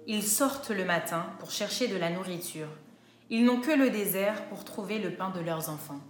ils 0.06 0.22
sortent 0.22 0.70
le 0.70 0.84
matin 0.84 1.26
pour 1.38 1.50
chercher 1.50 1.88
de 1.88 1.96
la 1.96 2.10
nourriture. 2.10 2.68
Ils 3.28 3.44
n'ont 3.44 3.60
que 3.60 3.72
le 3.72 3.90
désert 3.90 4.44
pour 4.48 4.64
trouver 4.64 4.98
le 4.98 5.14
pain 5.14 5.30
de 5.30 5.40
leurs 5.40 5.68
enfants. 5.68 6.00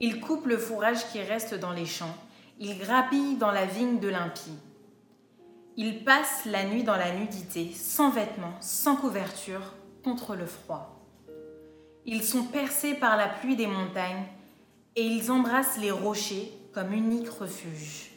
Ils 0.00 0.20
coupent 0.20 0.46
le 0.46 0.58
fourrage 0.58 1.08
qui 1.10 1.20
reste 1.20 1.54
dans 1.54 1.72
les 1.72 1.86
champs, 1.86 2.16
ils 2.58 2.78
grappillent 2.78 3.36
dans 3.36 3.50
la 3.50 3.66
vigne 3.66 3.98
de 3.98 4.08
l'impie. 4.08 4.58
Ils 5.76 6.04
passent 6.04 6.44
la 6.44 6.64
nuit 6.64 6.84
dans 6.84 6.96
la 6.96 7.14
nudité, 7.14 7.72
sans 7.72 8.10
vêtements, 8.10 8.54
sans 8.60 8.96
couverture, 8.96 9.74
contre 10.04 10.36
le 10.36 10.46
froid. 10.46 11.04
Ils 12.06 12.22
sont 12.22 12.44
percés 12.44 12.94
par 12.94 13.16
la 13.16 13.28
pluie 13.28 13.56
des 13.56 13.66
montagnes 13.66 14.24
et 14.94 15.02
ils 15.02 15.32
embrassent 15.32 15.78
les 15.78 15.90
rochers 15.90 16.52
comme 16.72 16.92
unique 16.92 17.28
refuge. 17.28 18.13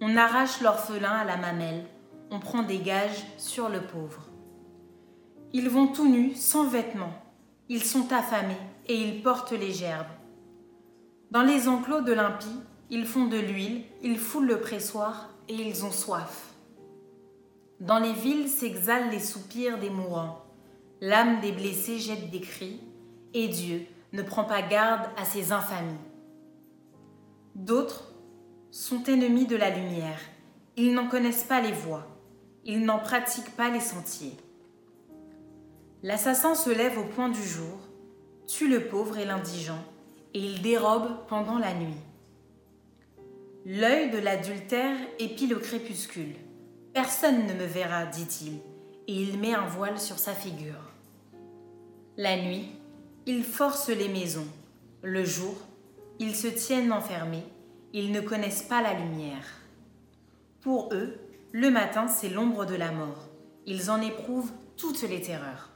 On 0.00 0.16
arrache 0.16 0.60
l'orphelin 0.60 1.10
à 1.10 1.24
la 1.24 1.36
mamelle, 1.36 1.84
on 2.30 2.38
prend 2.38 2.62
des 2.62 2.78
gages 2.78 3.24
sur 3.36 3.68
le 3.68 3.80
pauvre. 3.80 4.22
Ils 5.52 5.68
vont 5.68 5.88
tout 5.88 6.08
nus, 6.08 6.34
sans 6.34 6.68
vêtements, 6.68 7.14
ils 7.68 7.82
sont 7.82 8.12
affamés 8.12 8.56
et 8.86 8.94
ils 8.94 9.22
portent 9.22 9.52
les 9.52 9.72
gerbes. 9.72 10.06
Dans 11.30 11.42
les 11.42 11.68
enclos 11.68 12.02
de 12.02 12.12
l'impie, 12.12 12.60
ils 12.90 13.06
font 13.06 13.26
de 13.26 13.38
l'huile, 13.38 13.82
ils 14.02 14.18
foulent 14.18 14.46
le 14.46 14.60
pressoir 14.60 15.30
et 15.48 15.54
ils 15.54 15.84
ont 15.84 15.90
soif. 15.90 16.54
Dans 17.80 17.98
les 17.98 18.12
villes 18.12 18.48
s'exhalent 18.48 19.10
les 19.10 19.20
soupirs 19.20 19.78
des 19.78 19.90
mourants, 19.90 20.44
l'âme 21.00 21.40
des 21.40 21.52
blessés 21.52 21.98
jette 21.98 22.30
des 22.30 22.40
cris, 22.40 22.80
et 23.34 23.48
Dieu 23.48 23.82
ne 24.12 24.22
prend 24.22 24.44
pas 24.44 24.62
garde 24.62 25.08
à 25.16 25.24
ses 25.24 25.52
infamies. 25.52 25.92
D'autres 27.54 28.14
sont 28.70 29.04
ennemis 29.04 29.46
de 29.46 29.56
la 29.56 29.70
lumière, 29.70 30.20
ils 30.76 30.92
n'en 30.92 31.08
connaissent 31.08 31.44
pas 31.44 31.60
les 31.60 31.72
voies, 31.72 32.06
ils 32.64 32.84
n'en 32.84 32.98
pratiquent 32.98 33.56
pas 33.56 33.70
les 33.70 33.80
sentiers. 33.80 34.36
L'assassin 36.02 36.54
se 36.54 36.70
lève 36.70 36.98
au 36.98 37.04
point 37.04 37.28
du 37.28 37.42
jour, 37.42 37.78
tue 38.46 38.68
le 38.68 38.86
pauvre 38.86 39.18
et 39.18 39.24
l'indigent, 39.24 39.82
et 40.34 40.40
il 40.40 40.62
dérobe 40.62 41.26
pendant 41.28 41.58
la 41.58 41.74
nuit. 41.74 42.00
L'œil 43.66 44.10
de 44.10 44.18
l'adultère 44.18 44.96
épie 45.18 45.46
le 45.46 45.56
crépuscule. 45.56 46.36
Personne 46.94 47.46
ne 47.46 47.54
me 47.54 47.66
verra, 47.66 48.06
dit-il, 48.06 48.54
et 49.06 49.22
il 49.22 49.38
met 49.38 49.54
un 49.54 49.66
voile 49.66 49.98
sur 49.98 50.18
sa 50.18 50.32
figure. 50.32 50.92
La 52.16 52.36
nuit, 52.36 52.68
ils 53.26 53.44
forcent 53.44 53.90
les 53.90 54.08
maisons. 54.08 54.46
Le 55.02 55.24
jour, 55.24 55.54
ils 56.18 56.34
se 56.34 56.48
tiennent 56.48 56.92
enfermés. 56.92 57.44
Ils 57.92 58.12
ne 58.12 58.20
connaissent 58.20 58.62
pas 58.62 58.82
la 58.82 58.94
lumière. 58.94 59.44
Pour 60.60 60.90
eux, 60.92 61.18
le 61.52 61.70
matin, 61.70 62.08
c'est 62.08 62.28
l'ombre 62.28 62.66
de 62.66 62.74
la 62.74 62.92
mort. 62.92 63.28
Ils 63.66 63.90
en 63.90 64.00
éprouvent 64.00 64.52
toutes 64.76 65.02
les 65.02 65.20
terreurs. 65.20 65.70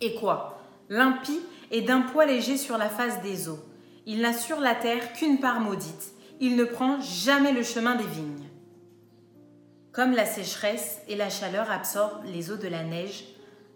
Et 0.00 0.14
quoi? 0.14 0.62
L'impie 0.88 1.40
est 1.70 1.82
d'un 1.82 2.00
poids 2.00 2.24
léger 2.24 2.56
sur 2.56 2.78
la 2.78 2.88
face 2.88 3.20
des 3.20 3.48
eaux. 3.48 3.58
Il 4.06 4.22
n'a 4.22 4.32
sur 4.32 4.60
la 4.60 4.74
terre 4.74 5.12
qu'une 5.12 5.38
part 5.38 5.60
maudite. 5.60 6.14
Il 6.40 6.56
ne 6.56 6.64
prend 6.64 7.00
jamais 7.00 7.52
le 7.52 7.62
chemin 7.62 7.94
des 7.96 8.06
vignes. 8.06 8.48
Comme 9.92 10.12
la 10.12 10.24
sécheresse 10.24 11.00
et 11.08 11.16
la 11.16 11.28
chaleur 11.28 11.70
absorbent 11.70 12.24
les 12.24 12.50
eaux 12.50 12.56
de 12.56 12.68
la 12.68 12.84
neige, 12.84 13.24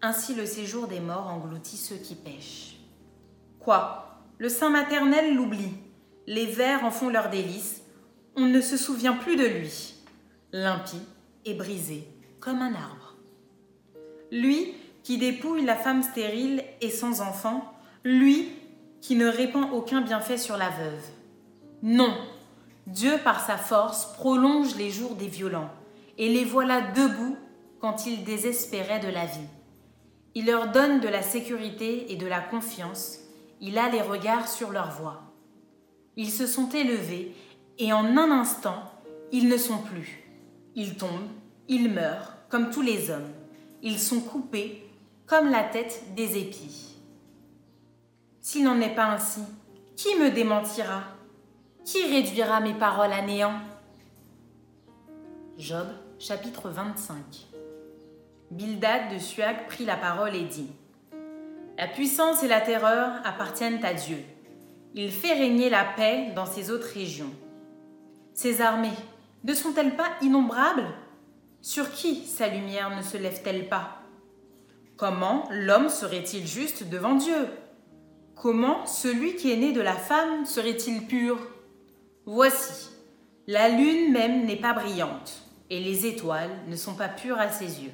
ainsi 0.01 0.35
le 0.35 0.47
séjour 0.47 0.87
des 0.87 1.01
morts 1.01 1.29
engloutit 1.29 1.77
ceux 1.77 1.97
qui 1.97 2.15
pêchent. 2.15 2.77
Quoi? 3.61 4.21
Le 4.39 4.49
sein 4.49 4.71
maternel 4.71 5.35
l'oublie. 5.35 5.75
Les 6.26 6.47
vers 6.47 6.85
en 6.85 6.91
font 6.91 7.09
leur 7.09 7.31
délice. 7.31 7.83
On 8.37 8.47
ne 8.47 8.61
se 8.61 8.76
souvient 8.76 9.14
plus 9.14 9.37
de 9.37 9.45
lui. 9.45 9.95
L'impie 10.52 11.02
est 11.45 11.55
brisé 11.55 12.07
comme 12.41 12.61
un 12.61 12.75
arbre. 12.75 13.17
Lui 14.31 14.75
qui 15.02 15.19
dépouille 15.19 15.64
la 15.64 15.76
femme 15.76 16.02
stérile 16.02 16.62
et 16.81 16.91
sans 16.91 17.21
enfant, 17.21 17.73
lui 18.05 18.49
qui 19.00 19.17
ne 19.17 19.26
répand 19.26 19.73
aucun 19.73 20.00
bienfait 20.00 20.38
sur 20.38 20.57
la 20.57 20.69
veuve. 20.69 21.05
Non, 21.83 22.17
Dieu 22.87 23.19
par 23.25 23.45
sa 23.45 23.57
force 23.57 24.12
prolonge 24.14 24.76
les 24.76 24.91
jours 24.91 25.17
des 25.17 25.26
violents, 25.26 25.71
et 26.19 26.29
les 26.29 26.45
voilà 26.45 26.81
debout 26.81 27.37
quand 27.81 28.07
ils 28.07 28.23
désespéraient 28.25 29.00
de 29.00 29.09
la 29.09 29.26
vie. 29.26 29.49
Il 30.35 30.47
leur 30.47 30.71
donne 30.71 31.00
de 31.00 31.09
la 31.09 31.23
sécurité 31.23 32.12
et 32.12 32.17
de 32.17 32.26
la 32.26 32.41
confiance, 32.41 33.19
il 33.61 33.79
a 33.79 33.88
les 33.88 34.00
regards 34.00 34.49
sur 34.49 34.71
leur 34.71 34.91
voie. 34.91 35.32
Ils 36.16 36.31
se 36.31 36.47
sont 36.47 36.69
élevés, 36.71 37.35
et 37.78 37.92
en 37.92 38.16
un 38.16 38.31
instant, 38.31 38.83
ils 39.31 39.49
ne 39.49 39.57
sont 39.57 39.78
plus. 39.78 40.25
Ils 40.75 40.97
tombent, 40.97 41.31
ils 41.69 41.90
meurent, 41.90 42.35
comme 42.49 42.71
tous 42.71 42.83
les 42.83 43.11
hommes. 43.11 43.33
Ils 43.83 43.99
sont 43.99 44.21
coupés, 44.21 44.87
comme 45.26 45.50
la 45.50 45.64
tête 45.64 46.14
des 46.14 46.38
épis. 46.38 46.97
S'il 48.40 48.64
n'en 48.64 48.81
est 48.81 48.95
pas 48.95 49.07
ainsi, 49.07 49.40
qui 49.97 50.14
me 50.16 50.31
démentira? 50.31 51.04
Qui 51.85 52.04
réduira 52.04 52.61
mes 52.61 52.75
paroles 52.75 53.12
à 53.12 53.23
néant? 53.23 53.54
Job 55.57 55.87
chapitre 56.19 56.69
25 56.69 57.16
Bildad 58.50 59.12
de 59.12 59.19
Suag 59.19 59.66
prit 59.66 59.85
la 59.85 59.97
parole 59.97 60.35
et 60.35 60.45
dit 60.45 60.71
La 61.78 61.88
puissance 61.88 62.42
et 62.42 62.49
la 62.49 62.61
terreur 62.61 63.21
appartiennent 63.25 63.85
à 63.85 63.95
Dieu. 63.95 64.19
Il 64.95 65.11
fait 65.11 65.33
régner 65.33 65.71
la 65.71 65.85
paix 65.85 66.33
dans 66.37 66.45
ces 66.45 66.71
autres 66.71 66.93
régions. 66.93 67.33
Ces 68.35 68.61
armées 68.61 68.91
ne 69.45 69.55
sont-elles 69.55 69.97
pas 69.97 70.11
innombrables? 70.21 70.87
Sur 71.63 71.91
qui 71.93 72.27
sa 72.27 72.49
lumière 72.49 72.95
ne 72.95 73.03
se 73.03 73.17
lève-t-elle 73.17 73.69
pas? 73.69 74.03
Comment 74.97 75.49
l'homme 75.51 75.89
serait-il 75.89 76.47
juste 76.47 76.89
devant 76.91 77.15
Dieu? 77.15 77.49
Comment 78.35 78.85
celui 78.85 79.37
qui 79.37 79.51
est 79.51 79.57
né 79.57 79.73
de 79.73 79.81
la 79.81 79.95
femme 79.95 80.45
serait-il 80.45 81.07
pur? 81.07 81.39
Voici, 82.27 82.91
la 83.47 83.69
lune 83.71 84.13
même 84.13 84.45
n'est 84.45 84.57
pas 84.57 84.75
brillante, 84.75 85.43
et 85.71 85.81
les 85.81 86.07
étoiles 86.07 86.51
ne 86.69 86.77
sont 86.77 86.95
pas 86.95 87.09
pures 87.09 87.39
à 87.39 87.49
ses 87.49 87.83
yeux. 87.83 87.93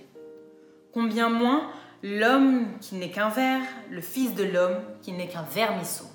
Combien 0.93 1.29
moins 1.29 1.71
l'homme 2.03 2.67
qui 2.81 2.97
n'est 2.97 3.11
qu'un 3.11 3.29
ver, 3.29 3.61
le 3.91 4.01
fils 4.01 4.35
de 4.35 4.45
l'homme 4.45 4.81
qui 5.01 5.13
n'est 5.13 5.29
qu'un 5.29 5.43
vermisseau. 5.43 6.07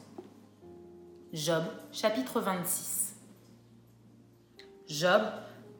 Job 1.34 1.64
chapitre 1.92 2.42
26 2.42 3.16
Job 4.88 5.24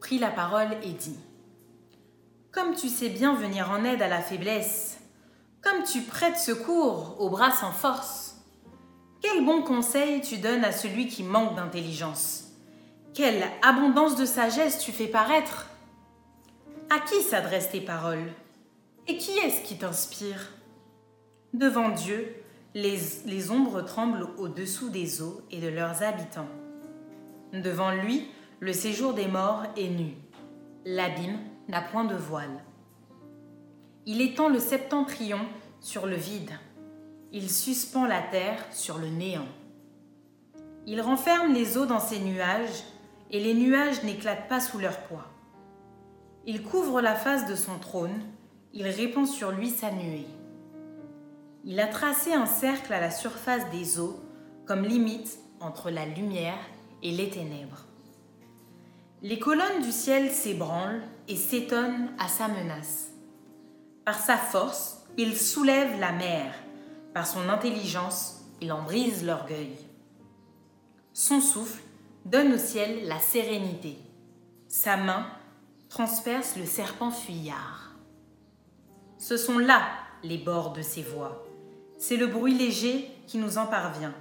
prit 0.00 0.18
la 0.18 0.32
parole 0.32 0.76
et 0.82 0.90
dit 0.90 1.16
Comme 2.50 2.74
tu 2.74 2.88
sais 2.88 3.08
bien 3.08 3.36
venir 3.36 3.70
en 3.70 3.84
aide 3.84 4.02
à 4.02 4.08
la 4.08 4.20
faiblesse, 4.20 4.98
comme 5.62 5.84
tu 5.84 6.00
prêtes 6.00 6.38
secours 6.38 7.14
aux 7.20 7.30
bras 7.30 7.52
sans 7.52 7.70
force, 7.70 8.34
quel 9.22 9.44
bon 9.44 9.62
conseil 9.62 10.22
tu 10.22 10.38
donnes 10.38 10.64
à 10.64 10.72
celui 10.72 11.06
qui 11.06 11.22
manque 11.22 11.54
d'intelligence? 11.54 12.46
Quelle 13.14 13.44
abondance 13.62 14.16
de 14.16 14.26
sagesse 14.26 14.80
tu 14.80 14.90
fais 14.90 15.06
paraître? 15.06 15.68
À 16.90 16.98
qui 16.98 17.22
s'adressent 17.22 17.70
tes 17.70 17.80
paroles? 17.80 18.32
Et 19.06 19.18
qui 19.18 19.38
est-ce 19.38 19.62
qui 19.62 19.78
t'inspire? 19.78 20.50
Devant 21.52 21.90
Dieu, 21.90 22.43
les, 22.74 23.50
ombres 23.50 23.82
tremblent 23.82 24.28
au-dessous 24.36 24.88
des 24.88 25.22
eaux 25.22 25.40
et 25.50 25.60
de 25.60 25.68
leurs 25.68 26.02
habitants. 26.02 26.48
Devant 27.52 27.92
lui, 27.92 28.26
le 28.58 28.72
séjour 28.72 29.14
des 29.14 29.28
morts 29.28 29.62
est 29.76 29.90
nu. 29.90 30.14
L'abîme 30.84 31.38
n'a 31.68 31.80
point 31.80 32.04
de 32.04 32.16
voile. 32.16 32.64
Il 34.06 34.20
étend 34.20 34.48
le 34.48 34.58
septentrion 34.58 35.38
sur 35.80 36.06
le 36.06 36.16
vide. 36.16 36.50
Il 37.32 37.48
suspend 37.48 38.06
la 38.06 38.20
terre 38.20 38.64
sur 38.72 38.98
le 38.98 39.08
néant. 39.08 39.48
Il 40.86 41.00
renferme 41.00 41.54
les 41.54 41.78
eaux 41.78 41.86
dans 41.86 42.00
ses 42.00 42.18
nuages, 42.18 42.84
et 43.30 43.40
les 43.40 43.54
nuages 43.54 44.02
n'éclatent 44.02 44.48
pas 44.48 44.60
sous 44.60 44.78
leur 44.78 44.98
poids. 45.04 45.26
Il 46.46 46.62
couvre 46.62 47.00
la 47.00 47.14
face 47.14 47.46
de 47.48 47.54
son 47.54 47.78
trône, 47.78 48.22
il 48.74 48.86
répand 48.86 49.26
sur 49.26 49.50
lui 49.50 49.70
sa 49.70 49.90
nuée. 49.90 50.26
Il 51.64 51.80
a 51.80 51.86
tracé 51.86 52.32
un 52.34 52.46
cercle 52.46 52.92
à 52.92 53.00
la 53.00 53.10
surface 53.10 53.70
des 53.70 53.98
eaux 53.98 54.20
comme 54.66 54.84
limite 54.84 55.38
entre 55.60 55.90
la 55.90 56.04
lumière 56.04 56.58
et 57.02 57.10
les 57.10 57.30
ténèbres. 57.30 57.86
Les 59.22 59.38
colonnes 59.38 59.82
du 59.82 59.92
ciel 59.92 60.30
s'ébranlent 60.30 61.02
et 61.28 61.36
s'étonnent 61.36 62.10
à 62.18 62.28
sa 62.28 62.48
menace. 62.48 63.08
Par 64.04 64.18
sa 64.18 64.36
force, 64.36 65.04
il 65.16 65.36
soulève 65.36 65.98
la 65.98 66.12
mer 66.12 66.52
par 67.14 67.28
son 67.28 67.48
intelligence, 67.48 68.40
il 68.60 68.72
en 68.72 68.82
brise 68.82 69.24
l'orgueil. 69.24 69.78
Son 71.12 71.40
souffle 71.40 71.80
donne 72.24 72.54
au 72.54 72.58
ciel 72.58 73.06
la 73.06 73.20
sérénité. 73.20 73.96
Sa 74.66 74.96
main 74.96 75.24
transperce 75.88 76.56
le 76.56 76.66
serpent 76.66 77.12
fuyard. 77.12 77.92
Ce 79.16 79.36
sont 79.36 79.58
là 79.58 79.80
les 80.24 80.38
bords 80.38 80.72
de 80.72 80.82
ses 80.82 81.02
voies. 81.02 81.43
C'est 82.06 82.18
le 82.18 82.26
bruit 82.26 82.52
léger 82.52 83.10
qui 83.26 83.38
nous 83.38 83.56
en 83.56 83.64
parvient. 83.64 84.12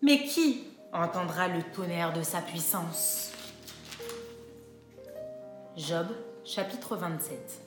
Mais 0.00 0.22
qui 0.22 0.62
entendra 0.92 1.48
le 1.48 1.60
tonnerre 1.74 2.12
de 2.12 2.22
sa 2.22 2.40
puissance? 2.40 3.32
Job, 5.76 6.06
chapitre 6.44 6.94
27. 6.94 7.62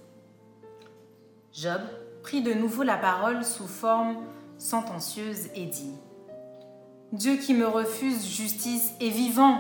Job 1.52 1.82
prit 2.24 2.42
de 2.42 2.54
nouveau 2.54 2.84
la 2.84 2.96
parole 2.96 3.44
sous 3.44 3.68
forme 3.68 4.16
sentencieuse 4.58 5.48
et 5.54 5.66
dit 5.66 5.92
Dieu 7.12 7.36
qui 7.36 7.54
me 7.54 7.68
refuse 7.68 8.30
justice 8.30 8.94
est 9.02 9.10
vivant, 9.10 9.60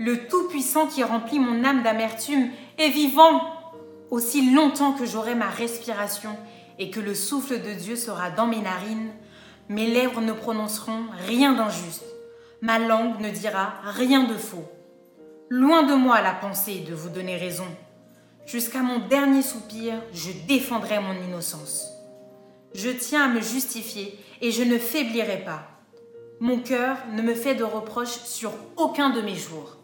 le 0.00 0.26
Tout-Puissant 0.26 0.88
qui 0.88 1.04
remplit 1.04 1.38
mon 1.38 1.62
âme 1.62 1.84
d'amertume 1.84 2.50
est 2.78 2.90
vivant. 2.90 3.42
Aussi 4.10 4.52
longtemps 4.52 4.94
que 4.94 5.06
j'aurai 5.06 5.36
ma 5.36 5.50
respiration 5.50 6.36
et 6.80 6.90
que 6.90 6.98
le 6.98 7.14
souffle 7.14 7.62
de 7.62 7.74
Dieu 7.74 7.94
sera 7.94 8.30
dans 8.30 8.48
mes 8.48 8.60
narines, 8.60 9.12
mes 9.68 9.86
lèvres 9.86 10.20
ne 10.20 10.32
prononceront 10.32 11.06
rien 11.26 11.52
d'injuste, 11.52 12.04
ma 12.60 12.78
langue 12.78 13.20
ne 13.20 13.30
dira 13.30 13.74
rien 13.84 14.24
de 14.24 14.34
faux. 14.34 14.64
Loin 15.48 15.82
de 15.84 15.94
moi 15.94 16.20
la 16.20 16.32
pensée 16.32 16.80
de 16.80 16.94
vous 16.94 17.08
donner 17.08 17.36
raison. 17.36 17.66
Jusqu'à 18.46 18.80
mon 18.80 19.00
dernier 19.08 19.42
soupir, 19.42 19.94
je 20.12 20.30
défendrai 20.46 21.00
mon 21.00 21.14
innocence. 21.14 21.88
Je 22.74 22.90
tiens 22.90 23.24
à 23.24 23.28
me 23.28 23.40
justifier 23.40 24.18
et 24.40 24.50
je 24.50 24.62
ne 24.62 24.78
faiblirai 24.78 25.38
pas. 25.44 25.62
Mon 26.40 26.60
cœur 26.60 26.98
ne 27.12 27.22
me 27.22 27.34
fait 27.34 27.54
de 27.54 27.64
reproches 27.64 28.20
sur 28.24 28.52
aucun 28.76 29.10
de 29.10 29.20
mes 29.20 29.34
jours. 29.34 29.78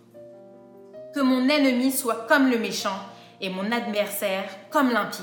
Que 1.15 1.21
mon 1.21 1.49
ennemi 1.49 1.91
soit 1.91 2.27
comme 2.29 2.51
le 2.51 2.59
méchant 2.59 2.99
et 3.41 3.51
mon 3.51 3.73
adversaire 3.73 4.45
comme 4.71 4.91
l'impie. 4.91 5.23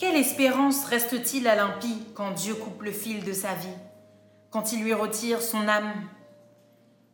Quelle 0.00 0.16
espérance 0.16 0.86
reste-t-il 0.86 1.46
à 1.46 1.54
l'impie 1.54 2.06
quand 2.14 2.30
Dieu 2.30 2.54
coupe 2.54 2.80
le 2.80 2.90
fil 2.90 3.22
de 3.22 3.34
sa 3.34 3.52
vie, 3.52 3.68
quand 4.48 4.72
il 4.72 4.82
lui 4.82 4.94
retire 4.94 5.42
son 5.42 5.68
âme? 5.68 5.92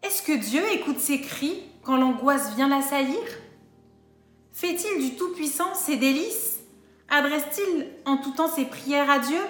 Est-ce 0.04 0.22
que 0.22 0.38
Dieu 0.38 0.62
écoute 0.72 1.00
ses 1.00 1.20
cris 1.20 1.64
quand 1.82 1.96
l'angoisse 1.96 2.54
vient 2.54 2.68
l'assaillir? 2.68 3.18
Fait-il 4.52 5.00
du 5.00 5.16
Tout-Puissant 5.16 5.74
ses 5.74 5.96
délices? 5.96 6.60
Adresse-t-il 7.08 7.88
en 8.04 8.18
tout 8.18 8.30
temps 8.34 8.46
ses 8.46 8.66
prières 8.66 9.10
à 9.10 9.18
Dieu? 9.18 9.40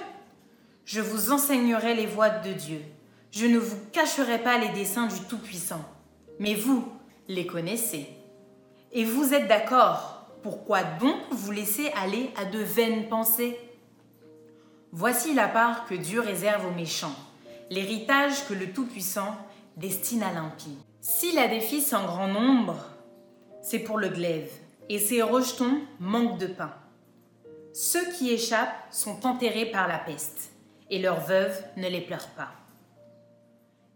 Je 0.87 1.03
vous 1.03 1.31
enseignerai 1.31 1.95
les 1.95 2.07
voies 2.07 2.31
de 2.31 2.55
Dieu. 2.55 2.81
Je 3.33 3.45
ne 3.45 3.59
vous 3.59 3.77
cacherai 3.93 4.39
pas 4.39 4.57
les 4.57 4.71
desseins 4.71 5.09
du 5.09 5.21
Tout-Puissant. 5.29 5.85
Mais 6.39 6.55
vous 6.55 6.89
les 7.29 7.47
connaissez. 7.47 8.09
Et 8.93 9.05
vous 9.05 9.35
êtes 9.35 9.47
d'accord? 9.47 10.16
Pourquoi 10.47 10.85
donc 10.85 11.17
vous 11.33 11.51
laissez 11.51 11.91
aller 12.01 12.31
à 12.37 12.45
de 12.45 12.61
vaines 12.61 13.09
pensées? 13.09 13.59
Voici 14.93 15.35
la 15.35 15.49
part 15.49 15.87
que 15.87 15.97
Dieu 15.97 16.21
réserve 16.21 16.67
aux 16.67 16.71
méchants, 16.77 17.17
l'héritage 17.69 18.47
que 18.47 18.55
le 18.55 18.73
Tout-Puissant 18.73 19.37
destine 19.77 20.23
à 20.23 20.33
l'impie. 20.33 20.79
S'il 21.01 21.37
a 21.41 21.49
des 21.49 21.61
fils 21.61 21.93
en 21.93 22.07
grand 22.07 22.29
nombre, 22.29 22.77
c'est 23.61 23.81
pour 23.81 23.99
le 23.99 24.09
glaive 24.09 24.53
et 24.89 25.01
ses 25.01 25.21
rejetons 25.21 25.81
manquent 25.99 26.39
de 26.39 26.47
pain. 26.47 26.73
Ceux 27.73 28.09
qui 28.13 28.31
échappent 28.31 28.87
sont 28.93 29.27
enterrés 29.27 29.67
par 29.67 29.89
la 29.89 29.99
peste, 29.99 30.53
et 30.91 31.01
leurs 31.01 31.23
veuves 31.27 31.61
ne 31.77 31.89
les 31.89 32.03
pleurent 32.03 32.35
pas. 32.37 32.53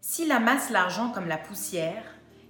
S'il 0.01 0.29
amasse 0.33 0.69
l'argent 0.69 1.11
comme 1.11 1.29
la 1.29 1.37
poussière, 1.37 2.03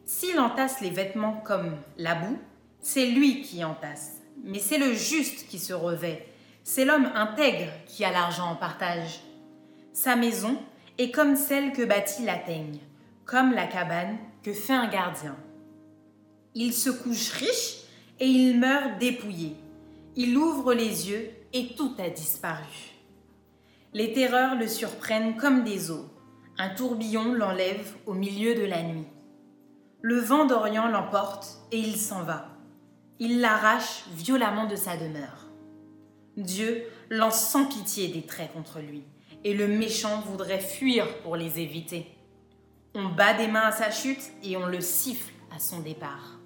s'il 0.05 0.39
entasse 0.39 0.81
les 0.81 0.89
vêtements 0.89 1.39
comme 1.45 1.77
la 1.99 2.15
boue, 2.15 2.39
c'est 2.81 3.05
lui 3.05 3.41
qui 3.41 3.63
entasse, 3.63 4.21
mais 4.43 4.59
c'est 4.59 4.77
le 4.77 4.93
juste 4.93 5.47
qui 5.47 5.59
se 5.59 5.73
revêt, 5.73 6.27
c'est 6.63 6.85
l'homme 6.85 7.09
intègre 7.15 7.71
qui 7.85 8.03
a 8.03 8.11
l'argent 8.11 8.51
en 8.51 8.55
partage. 8.55 9.21
Sa 9.93 10.15
maison 10.15 10.57
est 10.97 11.11
comme 11.11 11.35
celle 11.35 11.73
que 11.73 11.83
bâtit 11.83 12.23
la 12.23 12.37
teigne, 12.37 12.79
comme 13.25 13.53
la 13.53 13.67
cabane 13.67 14.17
que 14.43 14.53
fait 14.53 14.73
un 14.73 14.87
gardien. 14.87 15.35
Il 16.53 16.73
se 16.73 16.89
couche 16.89 17.31
riche 17.31 17.77
et 18.19 18.27
il 18.27 18.59
meurt 18.59 18.99
dépouillé. 18.99 19.55
Il 20.15 20.37
ouvre 20.37 20.73
les 20.73 21.09
yeux 21.09 21.29
et 21.53 21.75
tout 21.75 21.93
a 21.97 22.09
disparu. 22.09 22.91
Les 23.93 24.13
terreurs 24.13 24.55
le 24.55 24.67
surprennent 24.67 25.37
comme 25.37 25.63
des 25.63 25.91
eaux. 25.91 26.05
Un 26.57 26.69
tourbillon 26.69 27.33
l'enlève 27.33 27.95
au 28.05 28.13
milieu 28.13 28.55
de 28.55 28.65
la 28.65 28.83
nuit. 28.83 29.07
Le 30.01 30.19
vent 30.19 30.45
d'Orient 30.45 30.87
l'emporte 30.87 31.59
et 31.71 31.79
il 31.79 31.95
s'en 31.95 32.23
va. 32.23 32.50
Il 33.23 33.39
l'arrache 33.39 34.05
violemment 34.15 34.65
de 34.65 34.75
sa 34.75 34.97
demeure. 34.97 35.45
Dieu 36.37 36.87
lance 37.11 37.39
sans 37.39 37.65
pitié 37.67 38.07
des 38.07 38.23
traits 38.23 38.51
contre 38.51 38.79
lui, 38.79 39.03
et 39.43 39.53
le 39.53 39.67
méchant 39.67 40.21
voudrait 40.21 40.59
fuir 40.59 41.19
pour 41.19 41.35
les 41.35 41.59
éviter. 41.59 42.07
On 42.95 43.09
bat 43.09 43.35
des 43.35 43.47
mains 43.47 43.67
à 43.67 43.71
sa 43.71 43.91
chute 43.91 44.31
et 44.43 44.57
on 44.57 44.65
le 44.65 44.81
siffle 44.81 45.31
à 45.55 45.59
son 45.59 45.81
départ. 45.81 46.39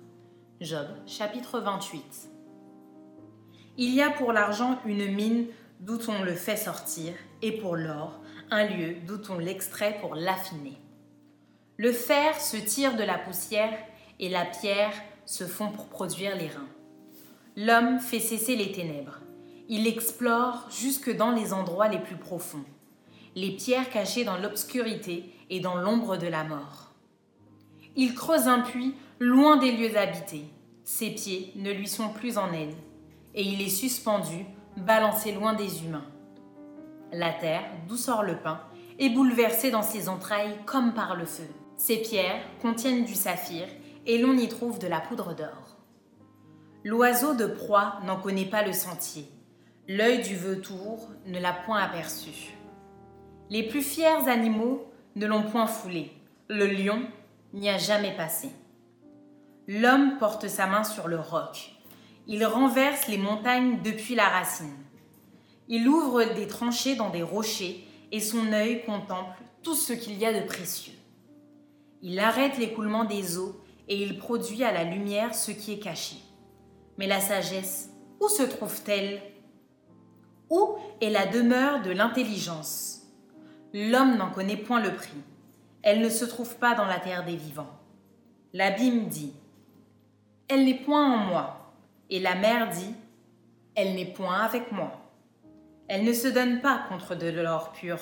Job 0.60 0.86
chapitre 1.08 1.62
28 1.62 2.30
Il 3.78 3.96
y 3.96 4.02
a 4.02 4.10
pour 4.10 4.34
l'argent 4.34 4.78
une 4.86 5.08
mine 5.16 5.46
d'où 5.80 6.00
on 6.10 6.24
le 6.24 6.34
fait 6.34 6.58
sortir, 6.58 7.14
et 7.42 7.54
pour 7.54 7.78
l'or 7.78 8.20
un 8.52 8.66
lieu 8.66 8.96
d'où 9.08 9.22
on 9.30 9.38
l'extrait 9.38 9.98
pour 10.02 10.14
l'affiner. 10.14 10.78
Le 11.78 11.94
fer 11.94 12.38
se 12.42 12.58
tire 12.58 12.98
de 12.98 13.04
la 13.04 13.18
poussière 13.18 13.80
et 14.20 14.28
la 14.28 14.44
pierre 14.44 14.92
se 15.26 15.46
fond 15.46 15.70
pour 15.70 15.88
produire 15.88 16.36
les 16.36 16.48
reins. 16.48 16.68
L'homme 17.58 18.00
fait 18.00 18.20
cesser 18.20 18.56
les 18.56 18.72
ténèbres. 18.72 19.20
Il 19.68 19.88
explore 19.88 20.68
jusque 20.70 21.16
dans 21.16 21.32
les 21.32 21.54
endroits 21.54 21.88
les 21.88 22.00
plus 22.00 22.18
profonds, 22.18 22.66
les 23.36 23.52
pierres 23.52 23.90
cachées 23.90 24.24
dans 24.24 24.38
l'obscurité 24.38 25.32
et 25.50 25.60
dans 25.60 25.76
l'ombre 25.76 26.18
de 26.18 26.28
la 26.28 26.44
mort. 26.44 26.92
Il 27.96 28.14
creuse 28.14 28.48
un 28.48 28.60
puits 28.60 28.94
loin 29.20 29.58
des 29.58 29.72
lieux 29.72 29.98
habités. 29.98 30.46
Ses 30.84 31.12
pieds 31.12 31.52
ne 31.56 31.72
lui 31.72 31.88
sont 31.88 32.10
plus 32.10 32.38
en 32.38 32.52
aide, 32.54 32.76
et 33.34 33.44
il 33.44 33.62
est 33.62 33.70
suspendu, 33.70 34.46
balancé 34.78 35.32
loin 35.32 35.54
des 35.54 35.84
humains. 35.84 36.06
La 37.12 37.32
terre, 37.32 37.64
d'où 37.88 37.98
sort 37.98 38.24
le 38.24 38.38
pain, 38.38 38.60
est 39.00 39.10
bouleversée 39.10 39.72
dans 39.72 39.82
ses 39.82 40.10
entrailles 40.10 40.58
comme 40.66 40.94
par 40.94 41.16
le 41.16 41.26
feu. 41.26 41.48
Ces 41.78 41.98
pierres 41.98 42.42
contiennent 42.62 43.06
du 43.06 43.16
saphir, 43.16 43.68
et 44.06 44.18
l'on 44.18 44.38
y 44.38 44.48
trouve 44.48 44.80
de 44.80 44.88
la 44.88 45.00
poudre 45.00 45.34
d'or. 45.34 45.78
L'oiseau 46.84 47.34
de 47.34 47.48
proie 47.48 48.00
n'en 48.06 48.20
connaît 48.20 48.46
pas 48.46 48.64
le 48.64 48.74
sentier. 48.74 49.28
L'œil 49.88 50.22
du 50.22 50.36
vautour 50.36 51.10
ne 51.26 51.40
l'a 51.40 51.54
point 51.54 51.80
aperçu. 51.80 52.56
Les 53.50 53.64
plus 53.64 53.82
fiers 53.82 54.28
animaux 54.28 54.86
ne 55.16 55.26
l'ont 55.26 55.44
point 55.44 55.68
foulé. 55.68 56.12
Le 56.48 56.68
lion 56.68 57.02
n'y 57.54 57.70
a 57.70 57.78
jamais 57.78 58.16
passé. 58.16 58.50
L'homme 59.68 60.18
porte 60.20 60.48
sa 60.48 60.68
main 60.68 60.84
sur 60.84 61.08
le 61.08 61.20
roc. 61.20 61.72
Il 62.28 62.46
renverse 62.46 63.08
les 63.08 63.18
montagnes 63.18 63.82
depuis 63.84 64.16
la 64.16 64.28
racine. 64.28 64.78
Il 65.68 65.88
ouvre 65.88 66.24
des 66.36 66.48
tranchées 66.48 66.96
dans 66.96 67.10
des 67.10 67.24
rochers 67.24 67.84
et 68.12 68.20
son 68.20 68.54
œil 68.54 68.86
contemple 68.86 69.42
tout 69.64 69.76
ce 69.76 69.94
qu'il 69.94 70.18
y 70.20 70.26
a 70.26 70.40
de 70.40 70.46
précieux. 70.46 70.94
Il 72.04 72.20
arrête 72.20 72.60
l'écoulement 72.60 73.06
des 73.06 73.38
eaux 73.38 73.60
et 73.88 74.02
il 74.02 74.18
produit 74.18 74.64
à 74.64 74.72
la 74.72 74.84
lumière 74.84 75.36
ce 75.36 75.52
qui 75.52 75.74
est 75.74 75.80
caché. 75.80 76.18
Mais 76.98 77.08
la 77.08 77.20
sagesse, 77.20 77.90
où 78.20 78.28
se 78.28 78.44
trouve-t-elle? 78.44 79.22
Où 80.50 80.78
est 81.02 81.10
la 81.10 81.26
demeure 81.26 81.82
de 81.82 81.92
l'intelligence? 81.92 83.02
L'homme 83.74 84.18
n'en 84.18 84.32
connaît 84.32 84.58
point 84.58 84.82
le 84.82 84.94
prix. 84.94 85.22
Elle 85.82 86.00
ne 86.00 86.10
se 86.10 86.26
trouve 86.26 86.56
pas 86.58 86.76
dans 86.76 86.86
la 86.86 87.00
terre 87.00 87.26
des 87.26 87.36
vivants. 87.36 87.80
L'abîme 88.54 89.08
dit 89.08 89.34
elle 90.48 90.66
n'est 90.66 90.76
point 90.76 91.12
en 91.12 91.18
moi. 91.18 91.74
Et 92.10 92.20
la 92.20 92.36
mère 92.36 92.70
dit, 92.70 92.94
elle 93.76 93.96
n'est 93.96 94.06
point 94.14 94.42
avec 94.42 94.72
moi. 94.72 94.92
Elle 95.88 96.04
ne 96.04 96.14
se 96.14 96.28
donne 96.28 96.62
pas 96.62 96.84
contre 96.88 97.16
de 97.16 97.28
l'or 97.28 97.72
pur. 97.72 97.98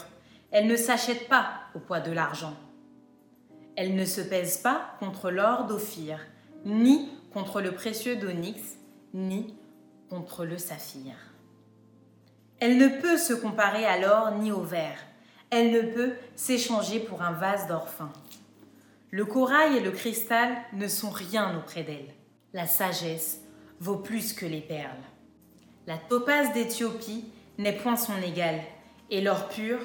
Elle 0.51 0.67
ne 0.67 0.75
s'achète 0.75 1.29
pas 1.29 1.61
au 1.73 1.79
poids 1.79 2.01
de 2.01 2.11
l'argent. 2.11 2.53
Elle 3.75 3.95
ne 3.95 4.05
se 4.05 4.21
pèse 4.21 4.57
pas 4.57 4.95
contre 4.99 5.31
l'or 5.31 5.65
d'Ophir, 5.65 6.19
ni 6.65 7.09
contre 7.33 7.61
le 7.61 7.71
précieux 7.71 8.15
d'onyx, 8.15 8.61
ni 9.13 9.55
contre 10.09 10.45
le 10.45 10.57
saphir. 10.57 11.13
Elle 12.59 12.77
ne 12.77 12.87
peut 12.87 13.17
se 13.17 13.33
comparer 13.33 13.85
à 13.85 13.99
l'or 13.99 14.31
ni 14.39 14.51
au 14.51 14.61
verre. 14.61 14.99
Elle 15.49 15.71
ne 15.71 15.81
peut 15.81 16.13
s'échanger 16.35 16.99
pour 16.99 17.21
un 17.21 17.33
vase 17.33 17.67
d'or 17.67 17.89
fin. 17.89 18.11
Le 19.11 19.25
corail 19.25 19.77
et 19.77 19.81
le 19.81 19.91
cristal 19.91 20.55
ne 20.73 20.87
sont 20.87 21.09
rien 21.09 21.57
auprès 21.57 21.83
d'elle 21.83 22.13
la 22.53 22.67
sagesse 22.67 23.41
vaut 23.79 23.97
plus 23.97 24.33
que 24.33 24.45
les 24.45 24.61
perles. 24.61 24.89
La 25.87 25.97
topaze 25.97 26.53
d'Éthiopie 26.53 27.25
n'est 27.57 27.75
point 27.75 27.97
son 27.97 28.15
égale, 28.21 28.61
et 29.09 29.21
l'or 29.21 29.49
pur 29.49 29.79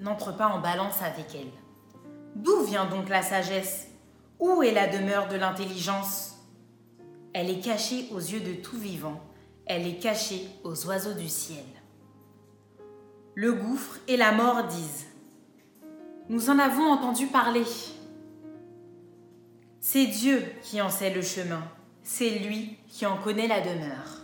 n'entre 0.00 0.36
pas 0.36 0.48
en 0.48 0.60
balance 0.60 1.00
avec 1.02 1.26
elle. 1.34 1.61
D'où 2.34 2.62
vient 2.62 2.86
donc 2.86 3.08
la 3.08 3.22
sagesse? 3.22 3.88
Où 4.38 4.62
est 4.62 4.72
la 4.72 4.88
demeure 4.88 5.28
de 5.28 5.36
l'intelligence? 5.36 6.36
Elle 7.34 7.50
est 7.50 7.60
cachée 7.60 8.08
aux 8.12 8.18
yeux 8.18 8.40
de 8.40 8.54
tout 8.54 8.78
vivant, 8.78 9.20
elle 9.66 9.86
est 9.86 9.98
cachée 9.98 10.48
aux 10.64 10.86
oiseaux 10.86 11.14
du 11.14 11.28
ciel. 11.28 11.64
le 13.34 13.52
gouffre 13.52 13.98
et 14.08 14.16
la 14.16 14.32
mort 14.32 14.66
disent 14.66 15.06
Nous 16.28 16.50
en 16.50 16.58
avons 16.58 16.90
entendu 16.90 17.26
parler. 17.26 17.64
C'est 19.80 20.06
Dieu 20.06 20.44
qui 20.62 20.80
en 20.80 20.90
sait 20.90 21.14
le 21.14 21.22
chemin, 21.22 21.62
c'est 22.02 22.30
lui 22.38 22.76
qui 22.88 23.06
en 23.06 23.16
connaît 23.16 23.48
la 23.48 23.60
demeure. 23.60 24.20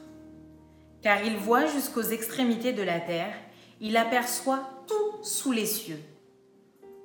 Car 1.02 1.24
il 1.24 1.36
voit 1.36 1.66
jusqu'aux 1.66 2.02
extrémités 2.02 2.72
de 2.72 2.82
la 2.82 3.00
terre, 3.00 3.34
il 3.80 3.96
aperçoit 3.96 4.68
tout 4.86 5.24
sous 5.24 5.52
les 5.52 5.66
cieux. 5.66 6.00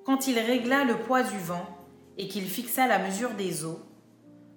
Quand 0.06 0.28
il 0.28 0.38
régla 0.38 0.84
le 0.84 0.98
poids 0.98 1.24
du 1.24 1.38
vent 1.38 1.66
et 2.18 2.28
qu'il 2.28 2.46
fixa 2.46 2.88
la 2.88 3.00
mesure 3.00 3.32
des 3.32 3.64
eaux, 3.64 3.80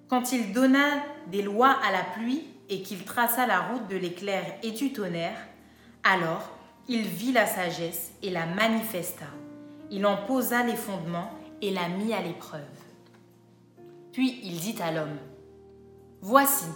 quand 0.08 0.32
il 0.32 0.52
donna 0.52 1.02
des 1.30 1.42
lois 1.42 1.76
à 1.86 1.92
la 1.92 2.02
pluie 2.02 2.44
et 2.68 2.82
qu'il 2.82 3.04
traça 3.04 3.46
la 3.46 3.60
route 3.60 3.88
de 3.88 3.96
l'éclair 3.96 4.44
et 4.62 4.72
du 4.72 4.92
tonnerre, 4.92 5.38
alors 6.02 6.50
il 6.88 7.02
vit 7.02 7.32
la 7.32 7.46
sagesse 7.46 8.12
et 8.22 8.30
la 8.30 8.46
manifesta. 8.46 9.26
Il 9.90 10.04
en 10.06 10.16
posa 10.16 10.64
les 10.64 10.76
fondements 10.76 11.30
et 11.62 11.70
la 11.70 11.88
mit 11.88 12.12
à 12.12 12.22
l'épreuve. 12.22 12.62
Puis 14.12 14.40
il 14.42 14.58
dit 14.58 14.76
à 14.80 14.90
l'homme, 14.90 15.18
Voici, 16.22 16.66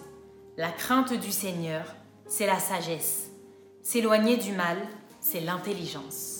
la 0.56 0.70
crainte 0.70 1.12
du 1.12 1.33
Seigneur, 1.33 1.96
c'est 2.26 2.46
la 2.46 2.59
sagesse. 2.59 3.30
S'éloigner 3.83 4.37
du 4.37 4.52
mal, 4.52 4.76
c'est 5.20 5.40
l'intelligence. 5.40 6.39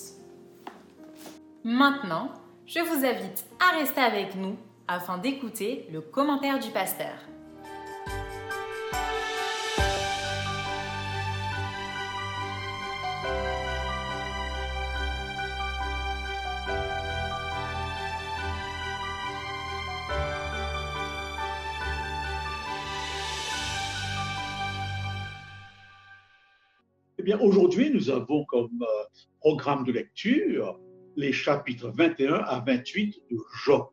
Maintenant, 1.63 2.33
je 2.65 2.79
vous 2.79 3.05
invite 3.05 3.45
à 3.59 3.77
rester 3.77 4.01
avec 4.01 4.35
nous 4.35 4.57
afin 4.87 5.19
d'écouter 5.19 5.85
le 5.93 6.01
commentaire 6.01 6.57
du 6.57 6.71
pasteur. 6.71 7.13
Eh 27.19 27.23
bien, 27.23 27.39
aujourd'hui, 27.39 27.91
nous 27.93 28.09
avons 28.09 28.45
comme 28.45 28.81
euh, 28.81 29.03
programme 29.41 29.83
de 29.83 29.91
lecture 29.91 30.79
les 31.15 31.33
chapitres 31.33 31.91
21 31.95 32.33
à 32.33 32.63
28 32.65 33.21
de 33.31 33.37
Job. 33.65 33.87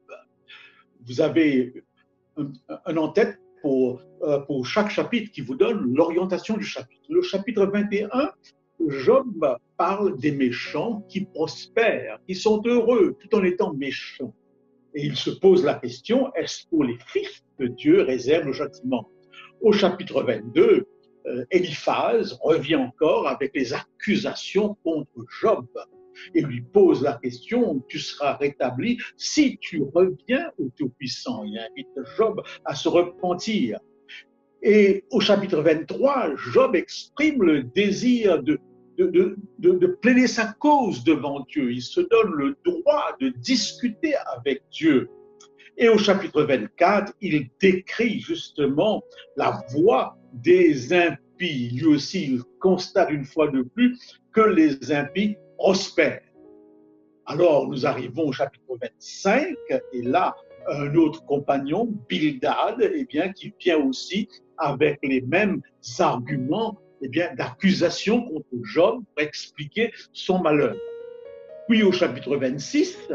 Vous 1.06 1.20
avez 1.20 1.84
un, 2.36 2.96
en-tête 2.96 3.38
pour, 3.62 4.02
euh, 4.22 4.40
pour 4.40 4.66
chaque 4.66 4.90
chapitre 4.90 5.30
qui 5.32 5.40
vous 5.40 5.54
donne 5.54 5.94
l'orientation 5.94 6.56
du 6.56 6.64
chapitre. 6.64 7.02
Le 7.08 7.22
chapitre 7.22 7.66
21, 7.66 8.32
Job 8.88 9.58
parle 9.76 10.16
des 10.18 10.32
méchants 10.32 11.04
qui 11.08 11.22
prospèrent, 11.22 12.18
qui 12.26 12.34
sont 12.34 12.62
heureux 12.64 13.16
tout 13.20 13.34
en 13.34 13.42
étant 13.42 13.72
méchants. 13.74 14.34
Et 14.94 15.04
il 15.04 15.16
se 15.16 15.30
pose 15.30 15.64
la 15.64 15.74
question, 15.74 16.32
est-ce 16.34 16.66
pour 16.68 16.84
les 16.84 16.98
fils 17.06 17.44
que 17.58 17.64
Dieu 17.64 18.02
réserve 18.02 18.46
le 18.46 18.52
châtiment? 18.52 19.08
Au 19.60 19.72
chapitre 19.72 20.22
22, 20.22 20.86
euh, 21.26 21.44
Eliphaz 21.50 22.38
revient 22.40 22.76
encore 22.76 23.28
avec 23.28 23.54
les 23.54 23.74
accusations 23.74 24.76
contre 24.84 25.10
Job 25.40 25.66
et 26.34 26.42
lui 26.42 26.62
pose 26.62 27.02
la 27.02 27.14
question, 27.22 27.84
tu 27.88 27.98
seras 27.98 28.36
rétabli 28.36 28.98
si 29.16 29.58
tu 29.58 29.82
reviens 29.94 30.50
au 30.58 30.68
Tout-Puissant. 30.76 31.44
Il 31.44 31.58
invite 31.58 31.88
Job 32.16 32.42
à 32.64 32.74
se 32.74 32.88
repentir. 32.88 33.78
Et 34.62 35.04
au 35.10 35.20
chapitre 35.20 35.60
23, 35.60 36.32
Job 36.52 36.74
exprime 36.74 37.42
le 37.42 37.62
désir 37.62 38.42
de, 38.42 38.58
de, 38.98 39.06
de, 39.06 39.70
de, 39.70 39.86
plaider 39.86 40.26
sa 40.26 40.52
cause 40.58 41.04
devant 41.04 41.46
Dieu. 41.48 41.70
Il 41.70 41.82
se 41.82 42.00
donne 42.00 42.32
le 42.32 42.56
droit 42.64 43.16
de 43.20 43.28
discuter 43.28 44.14
avec 44.36 44.62
Dieu. 44.72 45.08
Et 45.76 45.88
au 45.88 45.96
chapitre 45.96 46.42
24, 46.42 47.12
il 47.20 47.48
décrit 47.60 48.18
justement 48.18 49.00
la 49.36 49.62
voie 49.70 50.18
des 50.32 50.92
impies. 50.92 51.70
Lui 51.70 51.86
aussi, 51.86 52.32
il 52.32 52.42
constate 52.58 53.10
une 53.10 53.24
fois 53.24 53.48
de 53.48 53.62
plus 53.62 53.96
que 54.32 54.40
les 54.40 54.90
impies 54.90 55.36
prospèrent. 55.58 56.22
Alors 57.26 57.68
nous 57.68 57.84
arrivons 57.84 58.28
au 58.28 58.32
chapitre 58.32 58.78
25 58.80 59.54
et 59.92 60.02
là, 60.02 60.34
un 60.68 60.94
autre 60.94 61.24
compagnon, 61.26 61.88
Bildad, 62.08 62.76
eh 62.80 63.04
bien, 63.04 63.32
qui 63.32 63.52
vient 63.60 63.78
aussi 63.78 64.28
avec 64.58 64.98
les 65.02 65.20
mêmes 65.20 65.60
arguments 65.98 66.78
eh 67.02 67.08
bien, 67.08 67.34
d'accusation 67.34 68.22
contre 68.22 68.48
Job 68.62 69.02
pour 69.14 69.22
expliquer 69.22 69.92
son 70.12 70.40
malheur. 70.40 70.76
Puis 71.68 71.82
au 71.82 71.92
chapitre 71.92 72.36
26, 72.36 73.10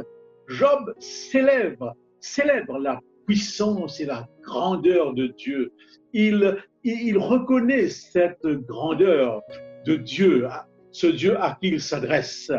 Job 0.48 0.94
célèbre, 1.00 1.96
célèbre 2.20 2.78
la 2.80 3.00
puissance 3.26 4.00
et 4.00 4.06
la 4.06 4.28
grandeur 4.42 5.14
de 5.14 5.28
Dieu. 5.28 5.72
Il, 6.14 6.58
il 6.84 7.18
reconnaît 7.18 7.90
cette 7.90 8.46
grandeur 8.46 9.42
de 9.86 9.96
Dieu, 9.96 10.48
ce 10.94 11.08
Dieu 11.08 11.38
à 11.42 11.58
qui 11.60 11.68
il 11.70 11.82
s'adresse. 11.82 12.50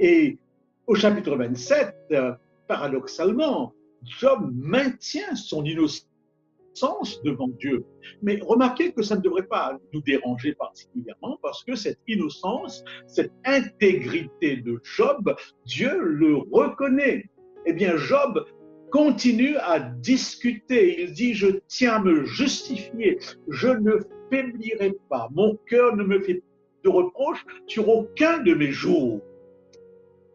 Et 0.00 0.38
au 0.88 0.96
chapitre 0.96 1.36
27, 1.36 1.94
paradoxalement, 2.66 3.72
Job 4.04 4.50
maintient 4.54 5.34
son 5.36 5.64
innocence 5.64 6.06
devant 7.24 7.48
Dieu. 7.48 7.84
Mais 8.22 8.38
remarquez 8.40 8.92
que 8.92 9.02
ça 9.02 9.16
ne 9.16 9.20
devrait 9.20 9.46
pas 9.46 9.76
nous 9.92 10.00
déranger 10.02 10.54
particulièrement 10.54 11.38
parce 11.42 11.62
que 11.62 11.74
cette 11.74 11.98
innocence, 12.06 12.84
cette 13.06 13.32
intégrité 13.44 14.56
de 14.56 14.80
Job, 14.82 15.34
Dieu 15.66 15.98
le 15.98 16.36
reconnaît. 16.50 17.24
Eh 17.66 17.72
bien, 17.72 17.96
Job 17.96 18.44
continue 18.90 19.56
à 19.56 19.80
discuter. 19.80 21.02
Il 21.02 21.12
dit, 21.12 21.34
je 21.34 21.48
tiens 21.66 21.94
à 21.94 22.02
me 22.02 22.24
justifier, 22.24 23.18
je 23.48 23.68
ne 23.68 23.98
faiblirai 24.30 24.94
pas, 25.08 25.28
mon 25.32 25.58
cœur 25.66 25.96
ne 25.96 26.04
me 26.04 26.20
fait 26.20 26.42
de 26.84 26.88
reproche 26.88 27.44
sur 27.66 27.88
aucun 27.88 28.38
de 28.38 28.54
mes 28.54 28.70
jours. 28.70 29.20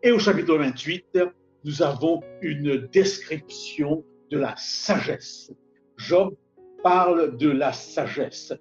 Et 0.02 0.12
au 0.12 0.20
chapitre 0.20 0.58
28, 0.58 1.20
nous 1.64 1.82
avons 1.82 2.22
une 2.42 2.88
description 2.92 4.04
de 4.32 4.38
la 4.38 4.54
sagesse. 4.58 5.52
Job 5.98 6.36
parle 6.84 7.38
de 7.38 7.50
la 7.50 7.72
sagesse 7.72 8.54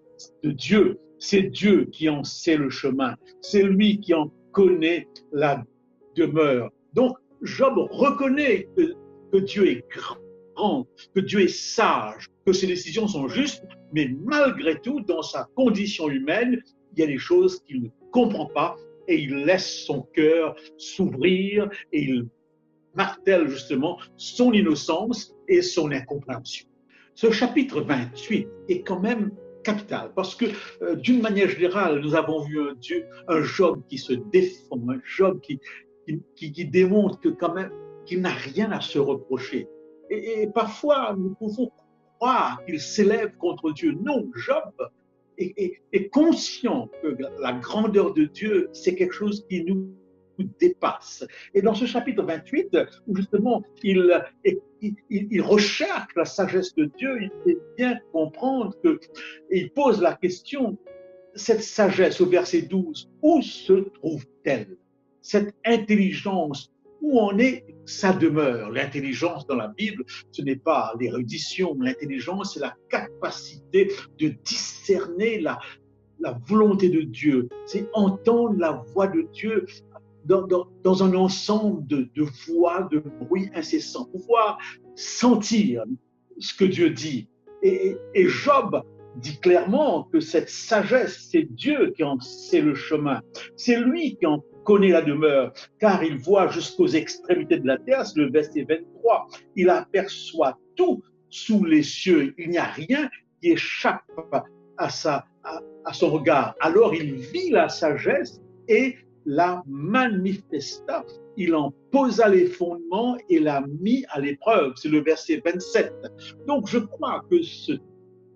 de 0.42 0.50
Dieu. 0.52 0.98
C'est 1.18 1.42
Dieu 1.42 1.86
qui 1.90 2.08
en 2.08 2.24
sait 2.24 2.56
le 2.56 2.70
chemin. 2.70 3.16
C'est 3.40 3.62
lui 3.62 4.00
qui 4.00 4.14
en 4.14 4.32
connaît 4.52 5.08
la 5.32 5.64
demeure. 6.14 6.70
Donc, 6.92 7.16
Job 7.42 7.74
reconnaît 7.90 8.68
que, 8.76 8.94
que 9.32 9.38
Dieu 9.38 9.68
est 9.68 9.84
grand, 9.90 10.86
que 11.14 11.20
Dieu 11.20 11.40
est 11.40 11.48
sage, 11.48 12.28
que 12.46 12.52
ses 12.52 12.66
décisions 12.66 13.08
sont 13.08 13.28
justes, 13.28 13.64
mais 13.92 14.10
malgré 14.24 14.80
tout, 14.80 15.00
dans 15.00 15.22
sa 15.22 15.48
condition 15.56 16.08
humaine, 16.08 16.62
il 16.92 17.00
y 17.00 17.02
a 17.02 17.06
des 17.06 17.18
choses 17.18 17.60
qu'il 17.64 17.82
ne 17.82 17.88
comprend 18.10 18.46
pas 18.46 18.76
et 19.08 19.20
il 19.20 19.44
laisse 19.44 19.84
son 19.84 20.02
cœur 20.14 20.54
s'ouvrir 20.76 21.68
et 21.92 22.02
il 22.02 22.28
martèle 22.94 23.48
justement 23.48 23.98
son 24.16 24.52
innocence 24.52 25.34
et 25.48 25.62
son 25.62 25.90
incompréhension. 25.90 26.68
Ce 27.14 27.30
chapitre 27.30 27.80
28 27.80 28.48
est 28.68 28.82
quand 28.82 29.00
même 29.00 29.32
capital 29.62 30.12
parce 30.14 30.34
que 30.34 30.46
euh, 30.82 30.96
d'une 30.96 31.20
manière 31.20 31.48
générale, 31.48 32.00
nous 32.00 32.14
avons 32.14 32.42
vu 32.44 32.60
un 32.60 32.74
Dieu, 32.74 33.06
un 33.28 33.42
Job 33.42 33.82
qui 33.88 33.98
se 33.98 34.12
défend, 34.12 34.78
un 34.88 35.00
Job 35.04 35.40
qui, 35.40 35.60
qui, 36.34 36.64
démontre 36.64 37.20
que 37.20 37.28
quand 37.28 37.54
même 37.54 37.70
qu'il 38.04 38.20
n'a 38.20 38.30
rien 38.30 38.72
à 38.72 38.80
se 38.80 38.98
reprocher. 38.98 39.68
Et 40.10 40.48
parfois, 40.52 41.14
nous 41.16 41.34
pouvons 41.34 41.70
croire 42.18 42.62
qu'il 42.66 42.80
s'élève 42.80 43.36
contre 43.36 43.72
Dieu. 43.72 43.92
Non, 44.02 44.28
Job 44.34 44.72
est, 45.38 46.08
conscient 46.10 46.88
que 47.02 47.16
la 47.40 47.52
grandeur 47.54 48.14
de 48.14 48.24
Dieu, 48.24 48.68
c'est 48.72 48.94
quelque 48.94 49.14
chose 49.14 49.44
qui 49.48 49.64
nous 49.64 49.94
dépasse. 50.58 51.24
Et 51.54 51.62
dans 51.62 51.74
ce 51.74 51.84
chapitre 51.84 52.22
28, 52.22 52.76
où 53.06 53.16
justement 53.16 53.62
il, 53.82 54.22
il, 54.80 54.96
il, 55.10 55.42
recherche 55.42 56.08
la 56.16 56.24
sagesse 56.24 56.74
de 56.74 56.90
Dieu, 56.96 57.22
il 57.22 57.30
fait 57.44 57.58
bien 57.76 57.98
comprendre 58.12 58.74
que, 58.82 58.98
il 59.50 59.70
pose 59.70 60.00
la 60.00 60.14
question, 60.14 60.76
cette 61.34 61.62
sagesse 61.62 62.20
au 62.20 62.26
verset 62.26 62.62
12, 62.62 63.10
où 63.22 63.42
se 63.42 63.72
trouve-t-elle? 63.72 64.76
Cette 65.20 65.54
intelligence 65.64 66.71
où 67.02 67.20
en 67.20 67.36
est 67.38 67.64
sa 67.84 68.12
demeure? 68.12 68.70
L'intelligence 68.70 69.46
dans 69.46 69.56
la 69.56 69.68
Bible, 69.68 70.04
ce 70.30 70.40
n'est 70.42 70.56
pas 70.56 70.94
l'érudition, 70.98 71.76
l'intelligence, 71.80 72.54
c'est 72.54 72.60
la 72.60 72.74
capacité 72.88 73.90
de 74.18 74.28
discerner 74.44 75.40
la, 75.40 75.58
la 76.20 76.38
volonté 76.46 76.88
de 76.88 77.02
Dieu, 77.02 77.48
c'est 77.66 77.88
entendre 77.92 78.56
la 78.58 78.84
voix 78.94 79.08
de 79.08 79.26
Dieu 79.32 79.66
dans, 80.24 80.46
dans, 80.46 80.68
dans 80.84 81.02
un 81.02 81.14
ensemble 81.14 81.86
de, 81.88 82.08
de 82.14 82.26
voix, 82.46 82.88
de 82.92 83.00
bruits 83.00 83.50
incessants, 83.54 84.04
pouvoir 84.06 84.58
sentir 84.94 85.82
ce 86.38 86.54
que 86.54 86.64
Dieu 86.64 86.90
dit. 86.90 87.28
Et, 87.62 87.96
et 88.14 88.28
Job 88.28 88.82
dit 89.16 89.38
clairement 89.40 90.04
que 90.04 90.20
cette 90.20 90.48
sagesse, 90.48 91.28
c'est 91.30 91.42
Dieu 91.42 91.92
qui 91.96 92.02
en 92.04 92.18
sait 92.20 92.60
le 92.60 92.74
chemin. 92.74 93.20
C'est 93.56 93.78
lui 93.78 94.16
qui 94.16 94.26
en 94.26 94.42
connaît 94.64 94.90
la 94.90 95.02
demeure, 95.02 95.52
car 95.78 96.02
il 96.02 96.18
voit 96.18 96.48
jusqu'aux 96.48 96.88
extrémités 96.88 97.58
de 97.58 97.66
la 97.66 97.78
terre, 97.78 98.06
c'est 98.06 98.18
le 98.18 98.30
verset 98.30 98.66
23. 98.68 99.28
Il 99.56 99.70
aperçoit 99.70 100.58
tout 100.76 101.02
sous 101.30 101.64
les 101.64 101.82
cieux. 101.82 102.34
Il 102.38 102.50
n'y 102.50 102.58
a 102.58 102.64
rien 102.64 103.08
qui 103.40 103.50
échappe 103.50 104.02
à, 104.78 104.88
sa, 104.88 105.24
à, 105.44 105.92
son 105.92 106.10
regard. 106.10 106.54
Alors 106.60 106.94
il 106.94 107.14
vit 107.14 107.50
la 107.50 107.68
sagesse 107.68 108.40
et 108.68 108.96
la 109.24 109.62
manifesta. 109.66 111.04
Il 111.36 111.54
en 111.54 111.72
posa 111.90 112.28
les 112.28 112.46
fondements 112.46 113.16
et 113.28 113.38
l'a 113.38 113.64
mis 113.80 114.04
à 114.10 114.20
l'épreuve. 114.20 114.72
C'est 114.76 114.88
le 114.88 115.02
verset 115.02 115.40
27. 115.44 115.92
Donc 116.46 116.68
je 116.68 116.78
crois 116.78 117.24
que 117.30 117.42
ce 117.42 117.72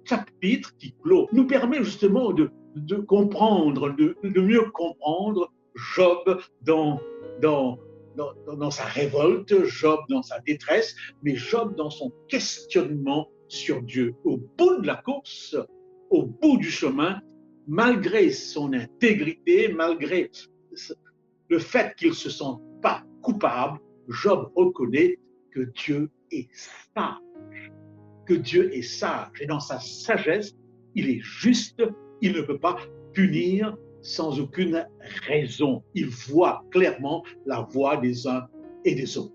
chapitre 0.04 0.74
qui 0.78 0.94
clôt 1.02 1.28
nous 1.32 1.46
permet 1.46 1.82
justement 1.82 2.32
de, 2.32 2.50
de 2.76 2.96
comprendre, 2.96 3.90
de, 3.96 4.16
de, 4.22 4.40
mieux 4.40 4.70
comprendre 4.72 5.52
Job 5.94 6.40
dans, 6.62 7.00
dans, 7.40 7.78
dans, 8.16 8.32
dans, 8.56 8.70
sa 8.70 8.84
révolte, 8.84 9.64
Job 9.64 10.00
dans 10.08 10.22
sa 10.22 10.40
détresse, 10.40 10.96
mais 11.22 11.36
Job 11.36 11.74
dans 11.76 11.90
son 11.90 12.12
questionnement 12.28 13.28
sur 13.48 13.82
Dieu. 13.82 14.14
Au 14.24 14.38
bout 14.38 14.80
de 14.80 14.86
la 14.86 14.96
course, 14.96 15.56
au 16.10 16.24
bout 16.24 16.58
du 16.58 16.70
chemin, 16.70 17.20
malgré 17.66 18.30
son 18.30 18.72
intégrité, 18.72 19.68
malgré 19.68 20.30
le 21.48 21.58
fait 21.58 21.94
qu'il 21.96 22.08
ne 22.08 22.14
se 22.14 22.30
sent 22.30 22.54
pas 22.82 23.04
coupable, 23.22 23.78
Job 24.08 24.50
reconnaît 24.54 25.18
que 25.50 25.60
Dieu 25.60 26.10
est 26.30 26.48
sage. 26.94 27.72
Que 28.26 28.34
Dieu 28.34 28.74
est 28.74 28.82
sage. 28.82 29.40
Et 29.40 29.46
dans 29.46 29.60
sa 29.60 29.78
sagesse, 29.80 30.54
il 30.94 31.08
est 31.10 31.20
juste, 31.20 31.82
il 32.20 32.32
ne 32.32 32.42
peut 32.42 32.58
pas 32.58 32.76
punir 33.12 33.76
sans 34.06 34.38
aucune 34.38 34.86
raison. 35.26 35.82
Il 35.94 36.08
voit 36.08 36.64
clairement 36.70 37.24
la 37.44 37.60
voix 37.60 37.96
des 37.96 38.26
uns 38.26 38.46
et 38.84 38.94
des 38.94 39.18
autres. 39.18 39.34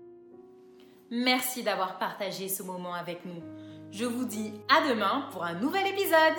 Merci 1.10 1.62
d'avoir 1.62 1.98
partagé 1.98 2.48
ce 2.48 2.62
moment 2.62 2.94
avec 2.94 3.24
nous. 3.26 3.42
Je 3.90 4.06
vous 4.06 4.24
dis 4.24 4.52
à 4.70 4.88
demain 4.88 5.28
pour 5.30 5.44
un 5.44 5.54
nouvel 5.54 5.86
épisode. 5.88 6.34